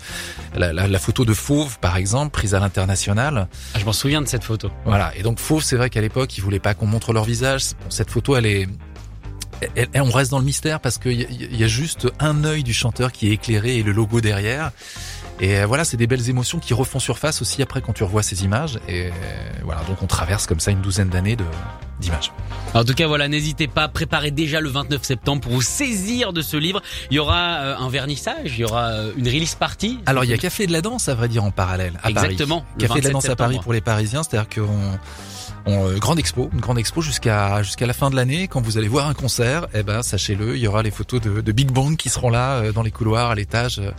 la, 0.55 0.73
la, 0.73 0.87
la 0.87 0.99
photo 0.99 1.25
de 1.25 1.33
Fauve 1.33 1.77
par 1.79 1.97
exemple 1.97 2.31
prise 2.31 2.55
à 2.55 2.59
l'international. 2.59 3.47
Ah, 3.73 3.79
je 3.79 3.85
m'en 3.85 3.93
souviens 3.93 4.04
de 4.21 4.27
cette 4.27 4.43
photo. 4.43 4.69
Voilà. 4.85 5.11
Et 5.15 5.23
donc 5.23 5.39
Fauve, 5.39 5.63
c'est 5.63 5.75
vrai 5.75 5.89
qu'à 5.89 6.01
l'époque, 6.01 6.37
ils 6.37 6.41
voulaient 6.41 6.59
pas 6.59 6.73
qu'on 6.73 6.85
montre 6.87 7.13
leur 7.13 7.23
visage. 7.25 7.63
Cette 7.89 8.09
photo, 8.09 8.35
elle 8.35 8.45
est, 8.45 8.67
elle- 9.75 9.89
on 10.01 10.11
reste 10.11 10.31
dans 10.31 10.39
le 10.39 10.45
mystère 10.45 10.79
parce 10.79 10.97
qu'il 10.97 11.21
y, 11.21 11.57
y 11.57 11.63
a 11.63 11.67
juste 11.67 12.07
un 12.19 12.43
œil 12.43 12.63
du 12.63 12.73
chanteur 12.73 13.11
qui 13.11 13.27
est 13.29 13.31
éclairé 13.31 13.77
et 13.77 13.83
le 13.83 13.91
logo 13.91 14.21
derrière. 14.21 14.71
Et 15.39 15.57
euh, 15.57 15.65
voilà, 15.65 15.83
c'est 15.83 15.97
des 15.97 16.07
belles 16.07 16.29
émotions 16.29 16.59
qui 16.59 16.73
refont 16.73 16.99
surface 16.99 17.41
aussi 17.41 17.61
après 17.61 17.81
quand 17.81 17.93
tu 17.93 18.03
revois 18.03 18.23
ces 18.23 18.43
images. 18.43 18.79
Et 18.87 19.07
euh, 19.07 19.09
voilà, 19.63 19.81
donc 19.83 20.01
on 20.01 20.07
traverse 20.07 20.47
comme 20.47 20.59
ça 20.59 20.71
une 20.71 20.81
douzaine 20.81 21.09
d'années 21.09 21.35
de 21.35 21.45
d'images. 21.99 22.31
En 22.73 22.83
tout 22.83 22.93
cas, 22.93 23.07
voilà, 23.07 23.29
n'hésitez 23.29 23.67
pas, 23.67 23.87
préparez 23.87 24.31
déjà 24.31 24.59
le 24.59 24.69
29 24.69 25.01
septembre 25.03 25.41
pour 25.41 25.53
vous 25.53 25.61
saisir 25.61 26.33
de 26.33 26.41
ce 26.41 26.57
livre. 26.57 26.81
Il 27.09 27.15
y 27.15 27.19
aura 27.19 27.55
euh, 27.59 27.77
un 27.77 27.89
vernissage, 27.89 28.57
il 28.57 28.59
y 28.59 28.65
aura 28.65 28.91
une 29.15 29.27
release 29.27 29.55
party. 29.55 29.99
Alors 30.05 30.25
il 30.25 30.29
y 30.29 30.33
a 30.33 30.37
Café 30.37 30.67
de 30.67 30.73
la 30.73 30.81
danse 30.81 31.07
à 31.07 31.15
vrai 31.15 31.29
dire 31.29 31.43
en 31.43 31.51
parallèle. 31.51 31.99
À 32.03 32.09
Exactement, 32.09 32.61
Paris. 32.61 32.87
Café 32.87 32.99
de 32.99 33.05
la 33.07 33.11
27 33.11 33.13
danse 33.13 33.29
à 33.29 33.35
Paris 33.35 33.59
pour 33.61 33.73
les 33.73 33.81
Parisiens, 33.81 34.23
c'est-à-dire 34.23 34.49
qu'on 34.49 34.99
On, 35.65 35.87
euh, 35.87 35.97
grande 35.97 36.19
expo, 36.19 36.49
une 36.53 36.59
grande 36.61 36.77
expo 36.77 37.01
jusqu'à 37.01 37.63
jusqu'à 37.63 37.85
la 37.87 37.93
fin 37.93 38.09
de 38.09 38.15
l'année. 38.15 38.47
Quand 38.47 38.61
vous 38.61 38.77
allez 38.77 38.87
voir 38.87 39.07
un 39.07 39.13
concert, 39.13 39.67
eh 39.73 39.83
ben 39.83 40.03
sachez-le, 40.03 40.55
il 40.55 40.61
y 40.61 40.67
aura 40.67 40.83
les 40.83 40.91
photos 40.91 41.21
de, 41.21 41.41
de 41.41 41.51
Big 41.51 41.71
Bang 41.71 41.95
qui 41.95 42.09
seront 42.09 42.29
là 42.29 42.57
euh, 42.57 42.71
dans 42.71 42.83
les 42.83 42.91
couloirs, 42.91 43.31
à 43.31 43.35
l'étage. 43.35 43.79
Euh, 43.79 43.91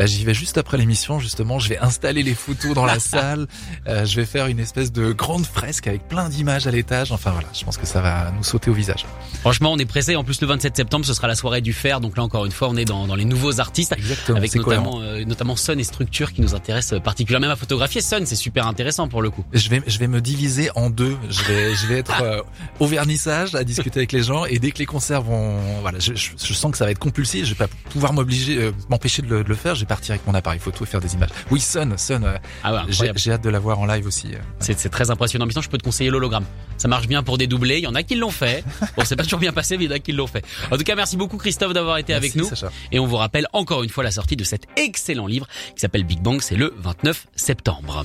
Là, 0.00 0.06
j'y 0.06 0.24
vais 0.24 0.32
juste 0.32 0.56
après 0.56 0.78
l'émission, 0.78 1.18
justement. 1.18 1.58
Je 1.58 1.68
vais 1.68 1.78
installer 1.78 2.22
les 2.22 2.32
photos 2.32 2.72
dans 2.72 2.86
la 2.86 2.98
salle. 2.98 3.46
Euh, 3.86 4.06
je 4.06 4.16
vais 4.16 4.24
faire 4.24 4.46
une 4.46 4.58
espèce 4.58 4.92
de 4.92 5.12
grande 5.12 5.44
fresque 5.44 5.86
avec 5.88 6.08
plein 6.08 6.30
d'images 6.30 6.66
à 6.66 6.70
l'étage. 6.70 7.12
Enfin 7.12 7.32
voilà, 7.32 7.48
je 7.52 7.62
pense 7.66 7.76
que 7.76 7.84
ça 7.84 8.00
va 8.00 8.32
nous 8.34 8.42
sauter 8.42 8.70
au 8.70 8.72
visage. 8.72 9.04
Franchement, 9.42 9.72
on 9.72 9.78
est 9.78 9.84
pressé. 9.84 10.16
En 10.16 10.24
plus, 10.24 10.40
le 10.40 10.46
27 10.46 10.74
septembre, 10.74 11.04
ce 11.04 11.12
sera 11.12 11.28
la 11.28 11.34
soirée 11.34 11.60
du 11.60 11.74
fer. 11.74 12.00
Donc 12.00 12.16
là, 12.16 12.22
encore 12.22 12.46
une 12.46 12.52
fois, 12.52 12.70
on 12.70 12.76
est 12.76 12.86
dans, 12.86 13.06
dans 13.06 13.14
les 13.14 13.26
nouveaux 13.26 13.60
artistes. 13.60 13.92
Exactement. 13.92 14.38
Avec 14.38 14.54
notamment, 14.54 15.00
euh, 15.02 15.22
notamment 15.26 15.54
Sun 15.54 15.78
et 15.78 15.84
Structure 15.84 16.32
qui 16.32 16.40
nous 16.40 16.54
intéressent 16.54 16.98
particulièrement. 17.02 17.48
Même 17.48 17.52
à 17.52 17.56
photographier 17.56 18.00
Sun, 18.00 18.24
c'est 18.24 18.36
super 18.36 18.66
intéressant 18.66 19.06
pour 19.06 19.20
le 19.20 19.28
coup. 19.28 19.44
Je 19.52 19.68
vais, 19.68 19.82
je 19.86 19.98
vais 19.98 20.08
me 20.08 20.22
diviser 20.22 20.70
en 20.76 20.88
deux. 20.88 21.09
Je 21.28 21.42
vais, 21.44 21.74
je 21.74 21.86
vais 21.86 21.98
être 21.98 22.22
euh, 22.22 22.42
au 22.78 22.86
vernissage, 22.86 23.54
à 23.54 23.64
discuter 23.64 24.00
avec 24.00 24.12
les 24.12 24.22
gens, 24.22 24.44
et 24.44 24.58
dès 24.58 24.70
que 24.70 24.78
les 24.78 24.86
concerts 24.86 25.22
vont, 25.22 25.58
voilà, 25.80 25.98
je, 25.98 26.14
je, 26.14 26.30
je 26.42 26.52
sens 26.54 26.70
que 26.72 26.78
ça 26.78 26.84
va 26.84 26.90
être 26.90 26.98
compulsif. 26.98 27.44
Je 27.44 27.50
vais 27.50 27.66
pas 27.66 27.68
pouvoir 27.90 28.12
m'obliger, 28.12 28.58
euh, 28.58 28.72
m'empêcher 28.88 29.22
de 29.22 29.28
le, 29.28 29.44
de 29.44 29.48
le 29.48 29.54
faire. 29.54 29.74
Je 29.74 29.80
vais 29.80 29.86
partir 29.86 30.12
avec 30.12 30.26
mon 30.26 30.34
appareil 30.34 30.58
photo 30.60 30.84
et 30.84 30.86
faire 30.86 31.00
des 31.00 31.14
images. 31.14 31.30
Oui, 31.50 31.60
Sun, 31.60 31.96
Sun. 31.96 32.24
euh, 32.24 32.36
Ah 32.64 32.74
ouais, 32.86 33.12
j'ai 33.16 33.32
hâte 33.32 33.42
de 33.44 33.50
la 33.50 33.58
voir 33.58 33.78
en 33.78 33.86
live 33.86 34.06
aussi. 34.06 34.28
C'est 34.60 34.88
très 34.90 35.10
impressionnant. 35.10 35.46
Mais 35.46 35.52
sinon, 35.52 35.62
je 35.62 35.68
peux 35.68 35.78
te 35.78 35.84
conseiller 35.84 36.10
l'hologramme. 36.10 36.44
Ça 36.76 36.88
marche 36.88 37.06
bien 37.08 37.22
pour 37.22 37.38
dédoubler. 37.38 37.78
Il 37.78 37.84
y 37.84 37.86
en 37.86 37.94
a 37.94 38.02
qui 38.02 38.14
l'ont 38.16 38.30
fait. 38.30 38.64
Bon, 38.96 39.04
c'est 39.04 39.16
pas 39.16 39.24
toujours 39.24 39.38
bien 39.40 39.52
passé, 39.52 39.76
mais 39.76 39.84
il 39.84 39.90
y 39.90 39.92
en 39.92 39.96
a 39.96 39.98
qui 39.98 40.12
l'ont 40.12 40.26
fait. 40.26 40.44
En 40.70 40.76
tout 40.76 40.84
cas, 40.84 40.94
merci 40.94 41.16
beaucoup 41.16 41.36
Christophe 41.36 41.72
d'avoir 41.72 41.98
été 41.98 42.14
avec 42.14 42.34
nous. 42.34 42.44
Sacha. 42.46 42.70
Et 42.92 42.98
on 42.98 43.06
vous 43.06 43.16
rappelle 43.16 43.46
encore 43.52 43.82
une 43.82 43.90
fois 43.90 44.04
la 44.04 44.10
sortie 44.10 44.36
de 44.36 44.44
cet 44.44 44.62
excellent 44.76 45.26
livre 45.26 45.46
qui 45.74 45.80
s'appelle 45.80 46.04
Big 46.04 46.20
Bang. 46.20 46.40
C'est 46.40 46.56
le 46.56 46.74
29 46.78 47.26
septembre. 47.36 48.04